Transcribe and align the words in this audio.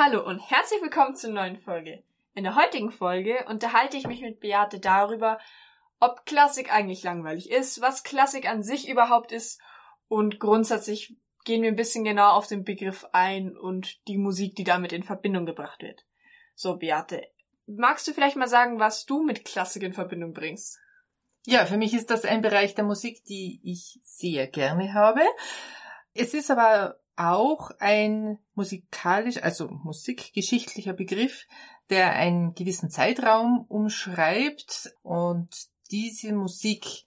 Hallo 0.00 0.24
und 0.24 0.38
herzlich 0.38 0.80
willkommen 0.80 1.16
zur 1.16 1.30
neuen 1.30 1.56
Folge. 1.56 2.04
In 2.36 2.44
der 2.44 2.54
heutigen 2.54 2.92
Folge 2.92 3.44
unterhalte 3.48 3.96
ich 3.96 4.06
mich 4.06 4.20
mit 4.20 4.38
Beate 4.38 4.78
darüber, 4.78 5.40
ob 5.98 6.24
Klassik 6.24 6.72
eigentlich 6.72 7.02
langweilig 7.02 7.50
ist, 7.50 7.80
was 7.80 8.04
Klassik 8.04 8.48
an 8.48 8.62
sich 8.62 8.88
überhaupt 8.88 9.32
ist 9.32 9.60
und 10.06 10.38
grundsätzlich 10.38 11.16
gehen 11.44 11.62
wir 11.62 11.68
ein 11.68 11.74
bisschen 11.74 12.04
genau 12.04 12.30
auf 12.30 12.46
den 12.46 12.62
Begriff 12.62 13.08
ein 13.10 13.56
und 13.56 14.06
die 14.06 14.18
Musik, 14.18 14.54
die 14.54 14.62
damit 14.62 14.92
in 14.92 15.02
Verbindung 15.02 15.46
gebracht 15.46 15.82
wird. 15.82 16.04
So, 16.54 16.76
Beate, 16.76 17.26
magst 17.66 18.06
du 18.06 18.12
vielleicht 18.12 18.36
mal 18.36 18.46
sagen, 18.46 18.78
was 18.78 19.04
du 19.04 19.24
mit 19.24 19.44
Klassik 19.44 19.82
in 19.82 19.94
Verbindung 19.94 20.32
bringst? 20.32 20.78
Ja, 21.44 21.66
für 21.66 21.76
mich 21.76 21.92
ist 21.92 22.10
das 22.10 22.24
ein 22.24 22.40
Bereich 22.40 22.76
der 22.76 22.84
Musik, 22.84 23.24
die 23.24 23.60
ich 23.64 23.98
sehr 24.04 24.46
gerne 24.46 24.94
habe. 24.94 25.22
Es 26.14 26.34
ist 26.34 26.52
aber 26.52 27.00
auch 27.18 27.70
ein 27.78 28.38
musikalisch, 28.54 29.42
also 29.42 29.68
musikgeschichtlicher 29.68 30.92
Begriff, 30.92 31.46
der 31.90 32.12
einen 32.12 32.54
gewissen 32.54 32.90
Zeitraum 32.90 33.64
umschreibt 33.68 34.94
und 35.02 35.48
diese 35.90 36.32
Musik 36.32 37.04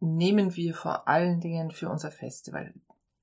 nehmen 0.00 0.56
wir 0.56 0.74
vor 0.74 1.08
allen 1.08 1.40
Dingen 1.40 1.70
für 1.70 1.88
unser 1.88 2.10
Festival. 2.10 2.74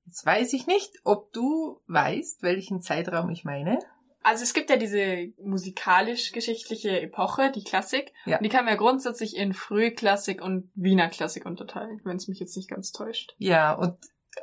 Jetzt 0.06 0.24
weiß 0.24 0.54
ich 0.54 0.66
nicht, 0.66 0.90
ob 1.04 1.32
du 1.32 1.80
weißt, 1.86 2.42
welchen 2.42 2.80
Zeitraum 2.80 3.30
ich 3.30 3.44
meine. 3.44 3.78
Also 4.22 4.42
es 4.42 4.52
gibt 4.52 4.68
ja 4.70 4.76
diese 4.76 5.32
musikalisch-geschichtliche 5.42 7.00
Epoche, 7.00 7.50
die 7.52 7.64
Klassik. 7.64 8.12
Ja. 8.26 8.38
Und 8.38 8.42
die 8.44 8.48
kann 8.48 8.64
man 8.64 8.74
ja 8.74 8.78
grundsätzlich 8.78 9.36
in 9.36 9.54
Frühklassik 9.54 10.42
und 10.42 10.70
Wiener 10.74 11.08
Klassik 11.08 11.46
unterteilen, 11.46 12.00
wenn 12.04 12.16
es 12.16 12.28
mich 12.28 12.40
jetzt 12.40 12.56
nicht 12.56 12.68
ganz 12.68 12.92
täuscht. 12.92 13.34
Ja, 13.38 13.72
und 13.72 13.96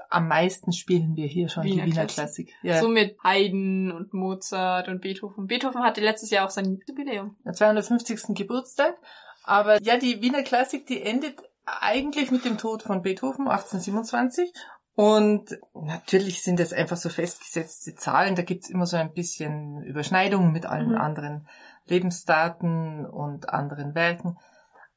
am 0.09 0.27
meisten 0.27 0.71
spielen 0.71 1.15
wir 1.15 1.27
hier 1.27 1.49
schon 1.49 1.63
Wiener 1.63 1.85
die 1.85 1.91
Wiener 1.91 2.05
Klassik. 2.05 2.47
Klassik. 2.49 2.53
Ja. 2.61 2.81
So 2.81 2.89
mit 2.89 3.17
Haydn 3.23 3.91
und 3.91 4.13
Mozart 4.13 4.87
und 4.87 5.01
Beethoven. 5.01 5.47
Beethoven 5.47 5.83
hatte 5.83 6.01
letztes 6.01 6.29
Jahr 6.29 6.45
auch 6.45 6.51
sein 6.51 6.79
Jubiläum. 6.87 7.35
Der 7.45 7.53
250. 7.53 8.35
Geburtstag. 8.35 8.95
Aber 9.43 9.81
ja, 9.81 9.97
die 9.97 10.21
Wiener 10.21 10.43
Klassik, 10.43 10.85
die 10.87 11.01
endet 11.01 11.41
eigentlich 11.65 12.31
mit 12.31 12.45
dem 12.45 12.57
Tod 12.57 12.83
von 12.83 13.01
Beethoven 13.01 13.47
1827 13.47 14.51
und 14.97 15.59
natürlich 15.75 16.41
sind 16.41 16.59
das 16.59 16.73
einfach 16.73 16.97
so 16.97 17.09
festgesetzte 17.09 17.93
Zahlen. 17.93 18.35
Da 18.35 18.41
gibt's 18.41 18.67
immer 18.67 18.87
so 18.87 18.97
ein 18.97 19.13
bisschen 19.13 19.83
Überschneidungen 19.83 20.51
mit 20.51 20.65
allen 20.65 20.93
mhm. 20.93 20.97
anderen 20.97 21.47
Lebensdaten 21.85 23.05
und 23.05 23.49
anderen 23.49 23.93
Werken. 23.93 24.37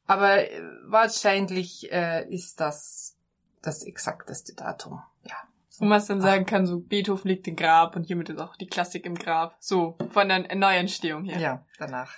Aber 0.06 0.50
äh, 0.50 0.62
wahrscheinlich 0.86 1.92
äh, 1.92 2.26
ist 2.28 2.60
das 2.60 3.18
das 3.62 3.82
exakteste 3.82 4.54
Datum. 4.54 5.02
Ja. 5.24 5.36
So. 5.68 5.84
Und 5.84 5.90
was 5.90 6.06
dann 6.06 6.20
sagen 6.20 6.46
kann, 6.46 6.66
so 6.66 6.80
Beethoven 6.80 7.28
liegt 7.28 7.46
im 7.48 7.56
Grab 7.56 7.96
und 7.96 8.04
hiermit 8.04 8.28
ist 8.28 8.38
auch 8.38 8.56
die 8.56 8.66
Klassik 8.66 9.06
im 9.06 9.14
Grab. 9.14 9.56
So, 9.60 9.96
von 10.10 10.28
der 10.28 10.54
Neuentstehung 10.54 11.24
her. 11.24 11.38
Ja, 11.38 11.66
danach 11.78 12.12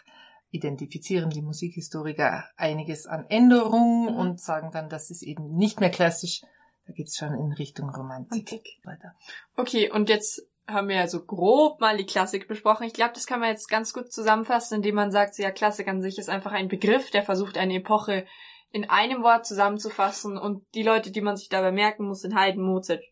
identifizieren 0.50 1.30
die 1.30 1.42
Musikhistoriker 1.42 2.44
einiges 2.56 3.06
an 3.06 3.26
Änderungen 3.28 4.12
mhm. 4.12 4.18
und 4.18 4.40
sagen 4.40 4.70
dann, 4.72 4.88
das 4.88 5.10
ist 5.10 5.22
eben 5.22 5.56
nicht 5.56 5.80
mehr 5.80 5.90
klassisch, 5.90 6.42
da 6.86 6.92
geht's 6.92 7.16
schon 7.16 7.34
in 7.34 7.52
Richtung 7.52 7.90
Romantik 7.90 8.52
Antik. 8.52 8.80
weiter. 8.84 9.14
Okay, 9.56 9.90
und 9.90 10.08
jetzt 10.08 10.46
haben 10.66 10.88
wir 10.88 10.96
ja 10.96 11.08
so 11.08 11.24
grob 11.24 11.80
mal 11.80 11.96
die 11.96 12.06
Klassik 12.06 12.48
besprochen. 12.48 12.86
Ich 12.86 12.92
glaube, 12.92 13.12
das 13.14 13.26
kann 13.26 13.40
man 13.40 13.48
jetzt 13.48 13.68
ganz 13.68 13.92
gut 13.92 14.12
zusammenfassen, 14.12 14.76
indem 14.76 14.94
man 14.94 15.10
sagt, 15.10 15.38
ja, 15.38 15.50
Klassik 15.50 15.88
an 15.88 16.02
sich 16.02 16.18
ist 16.18 16.28
einfach 16.28 16.52
ein 16.52 16.68
Begriff, 16.68 17.10
der 17.10 17.22
versucht, 17.22 17.58
eine 17.58 17.74
Epoche 17.74 18.26
in 18.72 18.88
einem 18.88 19.22
Wort 19.22 19.46
zusammenzufassen 19.46 20.38
und 20.38 20.64
die 20.74 20.82
Leute, 20.82 21.10
die 21.10 21.20
man 21.20 21.36
sich 21.36 21.48
dabei 21.48 21.72
merken 21.72 22.06
muss, 22.06 22.22
sind 22.22 22.34
Haydn, 22.34 22.62
Mozart, 22.62 23.02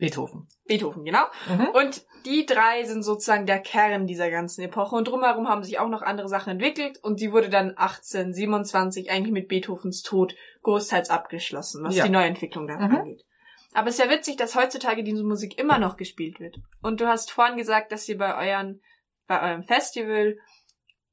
Beethoven. 0.00 0.48
Beethoven, 0.66 1.04
genau. 1.04 1.24
Mhm. 1.46 1.68
Und 1.74 2.06
die 2.24 2.46
drei 2.46 2.84
sind 2.84 3.02
sozusagen 3.02 3.46
der 3.46 3.60
Kern 3.60 4.06
dieser 4.06 4.30
ganzen 4.30 4.62
Epoche. 4.62 4.96
Und 4.96 5.06
drumherum 5.06 5.46
haben 5.46 5.62
sich 5.62 5.78
auch 5.78 5.88
noch 5.88 6.02
andere 6.02 6.28
Sachen 6.28 6.52
entwickelt. 6.52 6.98
Und 7.02 7.20
die 7.20 7.32
wurde 7.32 7.50
dann 7.50 7.76
1827 7.76 9.10
eigentlich 9.10 9.32
mit 9.32 9.48
Beethovens 9.48 10.02
Tod 10.02 10.34
großteils 10.62 11.10
abgeschlossen, 11.10 11.84
was 11.84 11.96
ja. 11.96 12.04
die 12.04 12.10
Neuentwicklung 12.10 12.66
da 12.66 12.76
mhm. 12.76 12.96
angeht. 12.96 13.24
Aber 13.72 13.88
es 13.88 13.98
ist 13.98 14.04
ja 14.04 14.10
witzig, 14.10 14.36
dass 14.36 14.56
heutzutage 14.56 15.04
diese 15.04 15.22
Musik 15.22 15.58
immer 15.58 15.78
noch 15.78 15.96
gespielt 15.96 16.40
wird. 16.40 16.58
Und 16.82 17.00
du 17.00 17.06
hast 17.06 17.30
vorhin 17.30 17.56
gesagt, 17.56 17.92
dass 17.92 18.08
ihr 18.08 18.18
bei 18.18 18.52
euren, 18.52 18.80
bei 19.26 19.50
eurem 19.50 19.62
Festival 19.62 20.38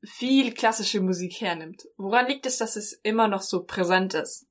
viel 0.04 0.54
klassische 0.54 1.02
Musik 1.02 1.42
hernimmt. 1.42 1.88
Woran 1.98 2.28
liegt 2.28 2.46
es, 2.46 2.58
dass 2.58 2.76
es 2.76 2.94
immer 2.94 3.28
noch 3.28 3.42
so 3.42 3.64
präsent 3.64 4.14
ist? 4.14 4.48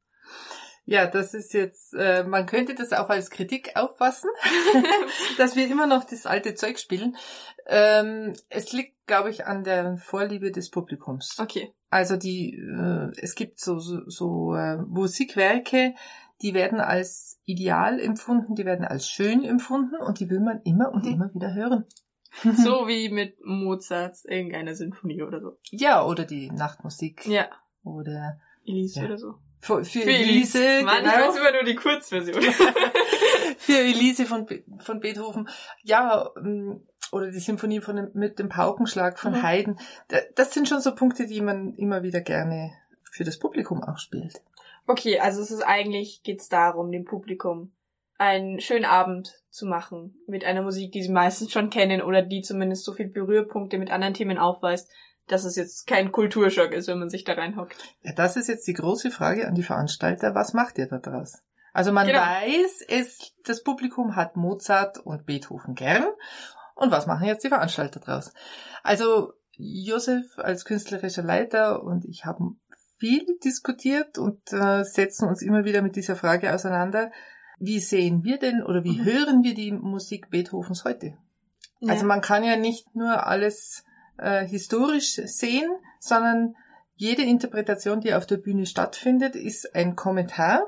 Ja, 0.88 1.06
das 1.06 1.34
ist 1.34 1.52
jetzt, 1.52 1.94
äh, 1.94 2.22
man 2.22 2.46
könnte 2.46 2.76
das 2.76 2.92
auch 2.92 3.08
als 3.08 3.30
Kritik 3.30 3.72
auffassen, 3.74 4.30
dass 5.38 5.56
wir 5.56 5.66
immer 5.66 5.88
noch 5.88 6.04
das 6.04 6.26
alte 6.26 6.54
Zeug 6.54 6.78
spielen. 6.78 7.16
Ähm, 7.66 8.34
es 8.50 8.72
liegt, 8.72 9.04
glaube 9.08 9.30
ich, 9.30 9.46
an 9.46 9.64
der 9.64 9.96
Vorliebe 9.96 10.52
des 10.52 10.70
Publikums. 10.70 11.36
Okay. 11.40 11.72
Also 11.90 12.16
die, 12.16 12.54
äh, 12.54 13.10
es 13.20 13.34
gibt 13.34 13.58
so, 13.58 13.80
so, 13.80 14.08
so 14.08 14.54
äh, 14.54 14.76
Musikwerke, 14.76 15.94
die 16.42 16.54
werden 16.54 16.78
als 16.78 17.40
ideal 17.46 17.98
empfunden, 17.98 18.54
die 18.54 18.64
werden 18.64 18.84
als 18.84 19.08
schön 19.08 19.42
empfunden 19.42 19.96
und 19.96 20.20
die 20.20 20.30
will 20.30 20.40
man 20.40 20.60
immer 20.62 20.92
und 20.92 21.04
mhm. 21.04 21.12
immer 21.12 21.34
wieder 21.34 21.52
hören. 21.52 21.84
so 22.56 22.88
wie 22.88 23.08
mit 23.08 23.44
Mozarts 23.44 24.24
irgendeine 24.24 24.74
Sinfonie 24.74 25.22
oder 25.22 25.40
so. 25.40 25.56
Ja, 25.70 26.04
oder 26.04 26.24
die 26.24 26.50
Nachtmusik. 26.50 27.26
Ja. 27.26 27.48
Oder 27.84 28.40
Elise 28.64 29.00
ja. 29.00 29.06
oder 29.06 29.18
so. 29.18 29.34
Für, 29.60 29.84
für, 29.84 30.00
für 30.00 30.10
Elise, 30.10 30.64
Elise. 30.64 30.84
Mann, 30.84 31.02
genau. 31.02 31.10
ich 31.10 31.28
weiß 31.28 31.36
immer 31.36 31.52
nur 31.52 31.64
die 31.64 31.74
Kurzversion. 31.74 32.42
für 33.58 33.78
Elise 33.78 34.26
von, 34.26 34.46
von 34.78 35.00
Beethoven. 35.00 35.48
Ja, 35.82 36.30
ähm, 36.36 36.82
oder 37.12 37.30
die 37.30 37.38
Symphonie 37.38 37.80
von 37.80 37.96
dem, 37.96 38.10
mit 38.14 38.38
dem 38.38 38.48
Paukenschlag 38.48 39.18
von 39.18 39.32
mhm. 39.32 39.42
Haydn. 39.42 39.78
Das 40.34 40.52
sind 40.52 40.68
schon 40.68 40.80
so 40.80 40.94
Punkte, 40.94 41.26
die 41.26 41.40
man 41.40 41.74
immer 41.74 42.02
wieder 42.02 42.20
gerne 42.20 42.72
für 43.10 43.24
das 43.24 43.38
Publikum 43.38 43.82
auch 43.82 43.98
spielt. 43.98 44.42
Okay, 44.86 45.18
also 45.18 45.40
es 45.40 45.50
ist 45.50 45.62
eigentlich 45.62 46.22
geht's 46.22 46.48
darum, 46.48 46.92
dem 46.92 47.04
Publikum 47.04 47.72
einen 48.18 48.60
schönen 48.60 48.84
Abend 48.84 49.34
zu 49.50 49.66
machen 49.66 50.14
mit 50.26 50.44
einer 50.44 50.62
Musik, 50.62 50.92
die 50.92 51.02
sie 51.02 51.12
meistens 51.12 51.52
schon 51.52 51.70
kennen 51.70 52.02
oder 52.02 52.22
die 52.22 52.42
zumindest 52.42 52.84
so 52.84 52.92
viel 52.92 53.08
Berührpunkte 53.08 53.78
mit 53.78 53.90
anderen 53.90 54.14
Themen 54.14 54.38
aufweist, 54.38 54.90
dass 55.26 55.44
es 55.44 55.56
jetzt 55.56 55.86
kein 55.86 56.12
Kulturschock 56.12 56.72
ist, 56.72 56.88
wenn 56.88 56.98
man 56.98 57.10
sich 57.10 57.24
da 57.24 57.32
reinhockt. 57.32 57.76
Ja, 58.02 58.12
das 58.12 58.36
ist 58.36 58.48
jetzt 58.48 58.66
die 58.66 58.74
große 58.74 59.10
Frage 59.10 59.46
an 59.46 59.54
die 59.54 59.62
Veranstalter. 59.62 60.34
Was 60.34 60.54
macht 60.54 60.78
ihr 60.78 60.86
da 60.86 60.98
draus? 60.98 61.42
Also 61.72 61.92
man 61.92 62.06
genau. 62.06 62.20
weiß, 62.20 62.86
es, 62.88 63.34
das 63.44 63.62
Publikum 63.62 64.16
hat 64.16 64.36
Mozart 64.36 64.98
und 64.98 65.26
Beethoven 65.26 65.74
gern. 65.74 66.06
Und 66.74 66.90
was 66.90 67.06
machen 67.06 67.26
jetzt 67.26 67.44
die 67.44 67.48
Veranstalter 67.48 68.00
draus? 68.00 68.32
Also 68.82 69.32
Josef 69.52 70.38
als 70.38 70.64
künstlerischer 70.64 71.22
Leiter 71.22 71.82
und 71.82 72.04
ich 72.04 72.24
haben 72.24 72.60
viel 72.98 73.26
diskutiert 73.44 74.18
und 74.18 74.40
äh, 74.52 74.84
setzen 74.84 75.28
uns 75.28 75.42
immer 75.42 75.64
wieder 75.64 75.82
mit 75.82 75.96
dieser 75.96 76.16
Frage 76.16 76.54
auseinander. 76.54 77.10
Wie 77.58 77.80
sehen 77.80 78.24
wir 78.24 78.38
denn 78.38 78.62
oder 78.62 78.84
wie 78.84 78.98
mhm. 78.98 79.04
hören 79.04 79.42
wir 79.42 79.54
die 79.54 79.72
Musik 79.72 80.30
Beethovens 80.30 80.84
heute? 80.84 81.16
Ja. 81.80 81.92
Also 81.92 82.06
man 82.06 82.20
kann 82.20 82.44
ja 82.44 82.56
nicht 82.56 82.94
nur 82.94 83.26
alles 83.26 83.84
äh, 84.18 84.46
historisch 84.46 85.20
sehen, 85.24 85.70
sondern 85.98 86.54
jede 86.94 87.22
Interpretation, 87.22 88.00
die 88.00 88.14
auf 88.14 88.26
der 88.26 88.38
Bühne 88.38 88.66
stattfindet, 88.66 89.36
ist 89.36 89.74
ein 89.74 89.96
Kommentar 89.96 90.62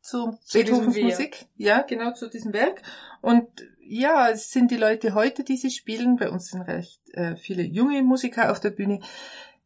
zu, 0.00 0.38
zu 0.42 0.58
Beethovens 0.58 0.96
Musik. 0.96 1.46
Ja, 1.56 1.82
genau, 1.82 2.12
zu 2.12 2.28
diesem 2.28 2.52
Werk. 2.52 2.82
Und 3.20 3.46
ja, 3.80 4.30
es 4.30 4.50
sind 4.50 4.70
die 4.70 4.76
Leute 4.76 5.14
heute, 5.14 5.44
die 5.44 5.56
sie 5.56 5.70
spielen. 5.70 6.16
Bei 6.16 6.30
uns 6.30 6.48
sind 6.48 6.62
recht 6.62 7.00
äh, 7.12 7.36
viele 7.36 7.62
junge 7.62 8.02
Musiker 8.02 8.50
auf 8.50 8.60
der 8.60 8.70
Bühne. 8.70 9.00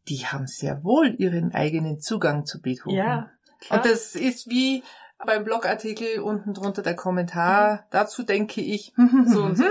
Die 0.08 0.26
haben 0.26 0.46
sehr 0.46 0.82
wohl 0.82 1.14
ihren 1.18 1.52
eigenen 1.52 2.00
Zugang 2.00 2.44
zu 2.44 2.60
Beethoven. 2.60 2.96
Ja, 2.96 3.30
klar. 3.60 3.78
Und 3.78 3.90
das 3.90 4.16
ist 4.16 4.48
wie 4.48 4.82
beim 5.26 5.44
Blogartikel 5.44 6.20
unten 6.20 6.54
drunter 6.54 6.82
der 6.82 6.96
Kommentar. 6.96 7.74
Mhm. 7.74 7.78
Dazu 7.90 8.22
denke 8.22 8.60
ich 8.60 8.92
so 9.26 9.42
und 9.42 9.56
so. 9.56 9.64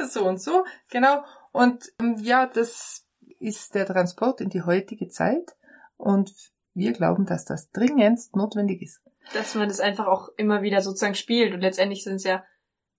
so 0.08 0.24
und 0.24 0.40
so, 0.40 0.64
genau. 0.90 1.22
Und 1.52 1.92
ähm, 2.00 2.16
ja, 2.18 2.46
das 2.46 3.06
ist 3.38 3.74
der 3.74 3.86
Transport 3.86 4.40
in 4.40 4.50
die 4.50 4.62
heutige 4.62 5.08
Zeit. 5.08 5.56
Und 5.96 6.32
wir 6.74 6.92
glauben, 6.92 7.26
dass 7.26 7.44
das 7.44 7.70
dringendst 7.70 8.36
notwendig 8.36 8.82
ist. 8.82 9.00
Dass 9.34 9.54
man 9.54 9.68
das 9.68 9.80
einfach 9.80 10.06
auch 10.06 10.28
immer 10.36 10.62
wieder 10.62 10.80
sozusagen 10.80 11.14
spielt. 11.14 11.54
Und 11.54 11.60
letztendlich 11.60 12.04
sind 12.04 12.16
es 12.16 12.24
ja 12.24 12.44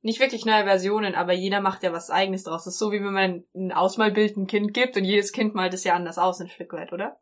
nicht 0.02 0.20
wirklich 0.20 0.46
neue 0.46 0.64
Versionen, 0.64 1.16
aber 1.16 1.34
jeder 1.34 1.62
macht 1.62 1.84
ja 1.84 1.92
was 1.92 2.10
eigenes 2.10 2.44
draus. 2.44 2.64
Das 2.64 2.74
ist 2.74 2.80
so, 2.80 2.92
wie 2.92 3.04
wenn 3.04 3.14
man 3.14 3.44
ein 3.54 3.72
Ausmalbild 3.72 4.38
ein 4.38 4.48
Kind 4.48 4.74
gibt 4.74 4.96
und 4.96 5.04
jedes 5.04 5.34
Kind 5.34 5.56
malt 5.56 5.74
es 5.74 5.84
ja 5.84 5.94
anders 5.94 6.18
aus, 6.18 6.40
ein 6.40 6.48
Stück 6.48 6.72
weit, 6.74 6.94
oder? 6.94 7.20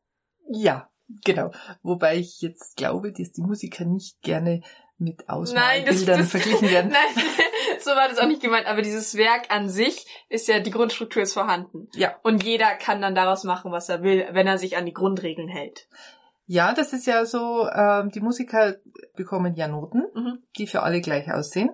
Ja, 0.49 0.89
genau. 1.23 1.51
Wobei 1.83 2.17
ich 2.17 2.41
jetzt 2.41 2.77
glaube, 2.77 3.11
dass 3.11 3.31
die 3.31 3.41
Musiker 3.41 3.85
nicht 3.85 4.21
gerne 4.21 4.61
mit 4.97 5.29
Ausmalbildern 5.29 6.25
verglichen 6.25 6.69
werden. 6.69 6.91
Nein, 7.15 7.23
so 7.79 7.91
war 7.91 8.09
das 8.09 8.17
auch 8.17 8.27
nicht 8.27 8.41
gemeint, 8.41 8.65
aber 8.65 8.81
dieses 8.81 9.15
Werk 9.15 9.51
an 9.53 9.69
sich 9.69 10.05
ist 10.29 10.47
ja, 10.47 10.59
die 10.59 10.71
Grundstruktur 10.71 11.21
ist 11.21 11.33
vorhanden. 11.33 11.87
Ja. 11.93 12.15
Und 12.23 12.43
jeder 12.43 12.73
kann 12.75 13.01
dann 13.01 13.13
daraus 13.13 13.43
machen, 13.43 13.71
was 13.71 13.89
er 13.89 14.01
will, 14.01 14.27
wenn 14.31 14.47
er 14.47 14.57
sich 14.57 14.75
an 14.75 14.85
die 14.85 14.93
Grundregeln 14.93 15.49
hält. 15.49 15.87
Ja, 16.47 16.73
das 16.73 16.93
ist 16.93 17.05
ja 17.05 17.25
so, 17.25 17.67
ähm, 17.69 18.09
die 18.09 18.21
Musiker 18.21 18.77
bekommen 19.15 19.53
ja 19.55 19.67
Noten, 19.67 20.03
Mhm. 20.15 20.39
die 20.57 20.65
für 20.65 20.81
alle 20.81 21.01
gleich 21.01 21.31
aussehen. 21.31 21.69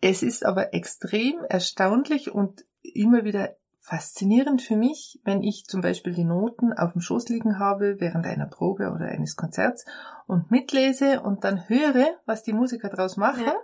Es 0.00 0.22
ist 0.22 0.46
aber 0.46 0.72
extrem 0.72 1.42
erstaunlich 1.48 2.30
und 2.30 2.64
immer 2.82 3.24
wieder 3.24 3.56
faszinierend 3.86 4.62
für 4.62 4.76
mich, 4.76 5.20
wenn 5.24 5.42
ich 5.42 5.66
zum 5.66 5.82
Beispiel 5.82 6.14
die 6.14 6.24
Noten 6.24 6.72
auf 6.72 6.92
dem 6.92 7.02
Schoß 7.02 7.28
liegen 7.28 7.58
habe 7.58 7.96
während 8.00 8.24
einer 8.26 8.46
Probe 8.46 8.90
oder 8.90 9.04
eines 9.08 9.36
Konzerts 9.36 9.84
und 10.26 10.50
mitlese 10.50 11.20
und 11.20 11.44
dann 11.44 11.68
höre, 11.68 12.06
was 12.24 12.42
die 12.42 12.54
Musiker 12.54 12.88
daraus 12.88 13.18
machen 13.18 13.44
Ja. 13.44 13.54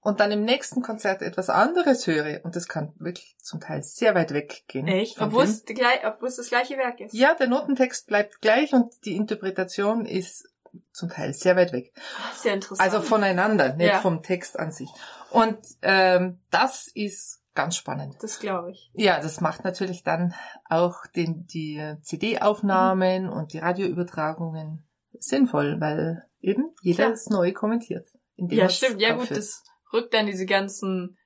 und 0.00 0.20
dann 0.20 0.32
im 0.32 0.44
nächsten 0.44 0.82
Konzert 0.82 1.22
etwas 1.22 1.48
anderes 1.48 2.06
höre 2.06 2.44
und 2.44 2.56
das 2.56 2.68
kann 2.68 2.92
wirklich 2.98 3.38
zum 3.42 3.58
Teil 3.60 3.82
sehr 3.82 4.14
weit 4.14 4.34
weggehen. 4.34 4.86
Echt? 4.86 5.16
vom 5.16 5.28
Obwohl 5.28 5.44
es, 5.44 5.64
das 5.64 6.48
gleiche 6.50 6.76
Werk 6.76 7.00
ist. 7.00 7.14
Ja, 7.14 7.32
der 7.34 7.48
Notentext 7.48 8.06
bleibt 8.06 8.42
gleich 8.42 8.74
und 8.74 8.92
die 9.06 9.16
Interpretation 9.16 10.04
ist 10.04 10.46
zum 10.92 11.08
Teil 11.08 11.32
sehr 11.32 11.56
weit 11.56 11.72
weg. 11.72 11.94
Sehr 12.36 12.52
interessant. 12.52 12.80
Also 12.92 13.00
voneinander, 13.00 13.74
nicht 13.76 13.88
Ja. 13.88 14.00
vom 14.00 14.22
Text 14.22 14.58
an 14.58 14.72
sich. 14.72 14.90
Und 15.30 15.58
ähm, 15.80 16.38
das 16.50 16.86
ist 16.94 17.39
ganz 17.54 17.76
spannend. 17.76 18.16
Das 18.20 18.38
glaube 18.40 18.70
ich. 18.72 18.90
Ja, 18.94 19.20
das 19.20 19.40
macht 19.40 19.64
natürlich 19.64 20.02
dann 20.02 20.34
auch 20.68 21.06
den, 21.14 21.46
die 21.46 21.96
CD-Aufnahmen 22.02 23.24
Mhm. 23.24 23.32
und 23.32 23.52
die 23.52 23.58
Radioübertragungen 23.58 24.86
sinnvoll, 25.18 25.80
weil 25.80 26.24
eben 26.40 26.72
jeder 26.82 27.04
Klar. 27.04 27.10
das 27.10 27.26
neu 27.28 27.52
kommentiert. 27.52 28.06
Ja, 28.36 28.68
stimmt. 28.68 29.00
Ja, 29.00 29.14
gut, 29.14 29.30
das 29.30 29.62
rückt 29.92 30.14
dann 30.14 30.26
diese 30.26 30.46
ganzen 30.46 31.16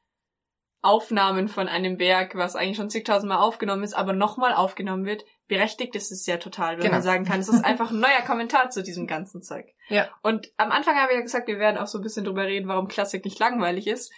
Aufnahmen 0.81 1.49
von 1.49 1.67
einem 1.69 1.99
Werk, 1.99 2.35
was 2.35 2.57
eigentlich 2.57 2.77
schon 2.77 2.91
zigtausendmal 2.91 3.39
aufgenommen 3.39 3.85
ist, 3.85 3.95
aber 3.95 4.13
nochmal 4.13 4.53
aufgenommen 4.53 5.07
wird, 5.07 5.25
berechtigt 5.49 5.95
ist 5.97 6.13
es 6.13 6.27
ja 6.27 6.37
total, 6.37 6.75
wenn 6.77 6.83
Genau. 6.83 6.95
man 6.95 7.03
sagen 7.03 7.25
kann, 7.25 7.41
es 7.41 7.49
ist 7.49 7.65
einfach 7.65 7.91
ein 7.91 8.01
neuer 8.01 8.21
Kommentar 8.27 8.69
zu 8.69 8.83
diesem 8.83 9.07
ganzen 9.07 9.41
Zeug. 9.43 9.67
Ja. 9.89 10.09
Und 10.23 10.53
am 10.59 10.71
Anfang 10.73 10.97
habe 10.97 11.13
ich 11.13 11.17
ja 11.19 11.23
gesagt, 11.23 11.49
wir 11.49 11.59
werden 11.59 11.79
auch 11.79 11.87
so 11.87 11.99
ein 11.99 12.03
bisschen 12.03 12.25
drüber 12.25 12.43
reden, 12.45 12.69
warum 12.69 12.89
Klassik 12.89 13.25
nicht 13.25 13.39
langweilig 13.39 13.87
ist. 13.87 14.13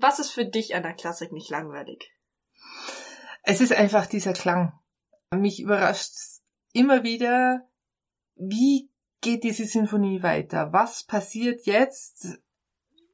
Was 0.00 0.18
ist 0.18 0.30
für 0.30 0.46
dich 0.46 0.74
an 0.74 0.82
der 0.82 0.94
Klassik 0.94 1.32
nicht 1.32 1.50
langweilig? 1.50 2.10
Es 3.42 3.60
ist 3.60 3.72
einfach 3.72 4.06
dieser 4.06 4.32
Klang. 4.32 4.72
Mich 5.30 5.60
überrascht 5.60 6.12
immer 6.72 7.02
wieder, 7.02 7.68
wie 8.36 8.90
geht 9.20 9.44
diese 9.44 9.64
Sinfonie 9.64 10.22
weiter? 10.22 10.72
Was 10.72 11.04
passiert 11.04 11.66
jetzt 11.66 12.38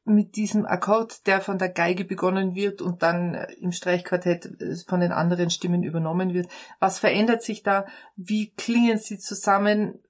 mit 0.05 0.37
diesem 0.37 0.65
Akkord, 0.65 1.27
der 1.27 1.41
von 1.41 1.59
der 1.59 1.69
Geige 1.69 2.05
begonnen 2.05 2.55
wird 2.55 2.81
und 2.81 3.03
dann 3.03 3.35
im 3.61 3.73
Streichquartett 3.73 4.47
äh, 4.61 4.77
von 4.87 5.01
den 5.01 5.11
anderen 5.11 5.51
Stimmen 5.51 5.83
übernommen 5.83 6.33
wird? 6.33 6.49
Was 6.79 7.01
verändert 7.01 7.43
sich 7.43 7.65
da? 7.65 7.87
Wie 8.15 8.53
klingen 8.53 8.99
sie 8.99 9.19
zusammen? 9.19 10.01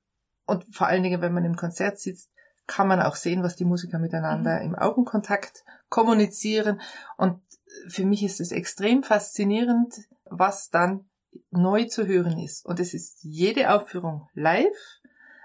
Und 0.45 0.65
vor 0.75 0.87
allen 0.87 1.03
Dingen, 1.03 1.23
wenn 1.23 1.33
man 1.33 1.45
im 1.45 1.57
Konzert 1.57 1.99
sitzt, 1.99 2.31
kann 2.67 2.89
man 2.89 3.01
auch 3.01 3.17
sehen, 3.17 3.43
was 3.43 3.57
die 3.57 3.65
Musiker 3.65 3.99
miteinander 3.99 4.61
im 4.61 4.75
Augenkontakt 4.75 5.65
kommunizieren. 5.89 6.81
Und 7.17 7.41
für 7.89 8.05
mich 8.05 8.23
ist 8.23 8.41
es 8.41 8.53
extrem 8.53 9.03
faszinierend, 9.03 9.95
was 10.25 10.71
dann 10.71 11.09
neu 11.51 11.85
zu 11.85 12.07
hören 12.07 12.39
ist. 12.39 12.65
Und 12.65 12.81
es 12.81 12.95
ist 12.95 13.19
jede 13.23 13.73
Aufführung 13.73 14.29
live. 14.35 15.01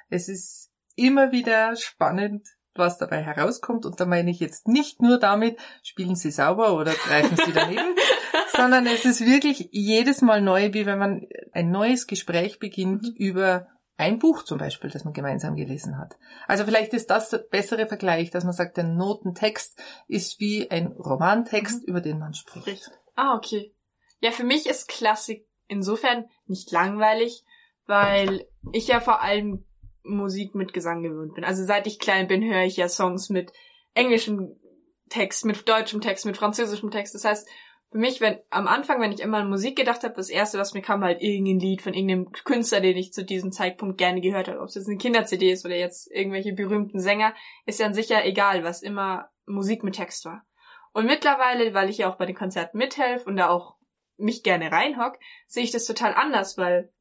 Es 0.10 0.30
ist 0.30 0.72
immer 0.96 1.32
wieder 1.32 1.76
spannend, 1.76 2.48
was 2.74 2.98
dabei 2.98 3.22
herauskommt. 3.22 3.86
Und 3.86 4.00
da 4.00 4.06
meine 4.06 4.32
ich 4.32 4.40
jetzt 4.40 4.68
nicht 4.68 5.02
nur 5.02 5.20
damit, 5.20 5.60
spielen 5.84 6.16
Sie 6.16 6.32
sauber 6.32 6.76
oder 6.76 6.94
greifen 6.94 7.38
Sie 7.38 7.52
daneben, 7.54 7.96
sondern 8.56 8.86
es 8.88 9.06
ist 9.06 9.26
wirklich 9.26 9.70
jedes 9.72 10.22
Mal 10.22 10.42
neu, 10.42 10.74
wie 10.74 10.86
wenn 10.86 11.00
man 11.00 11.28
ein 11.52 11.70
neues 11.72 12.08
Gespräch 12.08 12.60
beginnt 12.60 13.04
Mhm. 13.04 13.16
über 13.18 13.68
ein 14.02 14.20
Buch 14.20 14.44
zum 14.44 14.58
Beispiel, 14.58 14.90
das 14.90 15.06
man 15.06 15.14
gemeinsam 15.14 15.56
gelesen 15.56 15.98
hat. 15.98 16.18
Also 16.48 16.66
vielleicht 16.66 16.94
ist 16.94 17.10
das 17.12 17.30
der 17.30 17.38
bessere 17.38 17.88
Vergleich, 17.88 18.32
dass 18.32 18.44
man 18.44 18.54
sagt, 18.54 18.78
der 18.78 18.84
Notentext 18.84 19.80
ist 20.08 20.40
wie 20.40 20.70
ein 20.72 20.88
Romantext, 20.88 21.84
über 21.88 22.02
den 22.02 22.18
man 22.18 22.34
spricht. 22.34 22.66
Richtig. 22.66 22.94
Ah, 23.16 23.36
okay. 23.36 23.76
Ja, 24.20 24.32
für 24.32 24.44
mich 24.44 24.68
ist 24.68 24.88
Klassik 24.88 25.48
insofern 25.68 26.26
nicht 26.48 26.72
langweilig, 26.72 27.44
weil 27.86 28.48
ich 28.74 28.88
ja 28.88 29.00
vor 29.00 29.22
allem 29.22 29.66
Musik 30.04 30.56
mit 30.56 30.74
Gesang 30.74 31.04
gewöhnt 31.04 31.36
bin. 31.36 31.44
Also 31.44 31.64
seit 31.64 31.86
ich 31.86 32.00
klein 32.00 32.28
bin, 32.28 32.44
höre 32.44 32.64
ich 32.64 32.78
ja 32.78 32.90
Songs 32.90 33.30
mit 33.30 33.54
englischem 33.94 34.60
Text, 35.10 35.46
mit 35.46 35.70
deutschem 35.70 36.02
Text, 36.02 36.26
mit 36.26 36.38
französischem 36.38 36.90
Text. 36.90 37.14
Das 37.14 37.26
heißt, 37.26 37.48
für 37.92 37.98
mich, 37.98 38.22
wenn 38.22 38.40
am 38.50 38.68
Anfang, 38.68 39.02
wenn 39.02 39.12
ich 39.12 39.20
immer 39.20 39.40
an 39.40 39.50
Musik 39.50 39.76
gedacht 39.76 40.04
habe, 40.04 40.14
das 40.16 40.30
erste, 40.30 40.58
was 40.58 40.74
mir 40.74 40.82
kam, 40.82 41.02
war 41.02 41.10
halt 41.10 41.22
irgendein 41.22 41.60
Lied 41.60 41.82
von 41.82 41.94
irgendeinem 41.94 42.32
Künstler, 42.32 42.80
den 42.80 42.96
ich 42.96 43.12
zu 43.12 43.26
diesem 43.26 43.52
Zeitpunkt 43.52 43.98
gerne 43.98 44.22
gehört 44.22 44.48
habe. 44.48 44.62
Ob 44.62 44.70
es 44.70 44.76
jetzt 44.76 44.88
eine 44.88 44.98
Kinder-CD 44.98 45.52
ist 45.52 45.66
oder 45.66 45.76
jetzt 45.76 46.10
irgendwelche 46.10 46.54
berühmten 46.54 47.02
Sänger, 47.02 47.36
ist 47.66 47.82
ja 47.82 47.86
an 47.86 47.94
sich 47.94 48.08
ja 48.08 48.24
egal, 48.24 48.64
was 48.64 48.82
immer 48.82 49.30
Musik 49.46 49.84
mit 49.84 49.96
Text 49.96 50.24
war. 50.24 50.46
Und 50.94 51.06
mittlerweile, 51.06 51.74
weil 51.74 51.90
ich 51.90 52.00
ja 52.00 52.10
auch 52.10 52.16
bei 52.16 52.26
den 52.26 52.36
Konzerten 52.36 52.78
mithelfe 52.78 53.26
und 53.26 53.36
da 53.36 53.50
auch 53.50 53.76
mich 54.16 54.42
gerne 54.42 54.72
reinhock, 54.72 55.18
sehe 55.48 55.64
ich 55.64 55.72
das 55.72 55.86
total 55.86 56.14
anders, 56.14 56.58
weil 56.58 56.94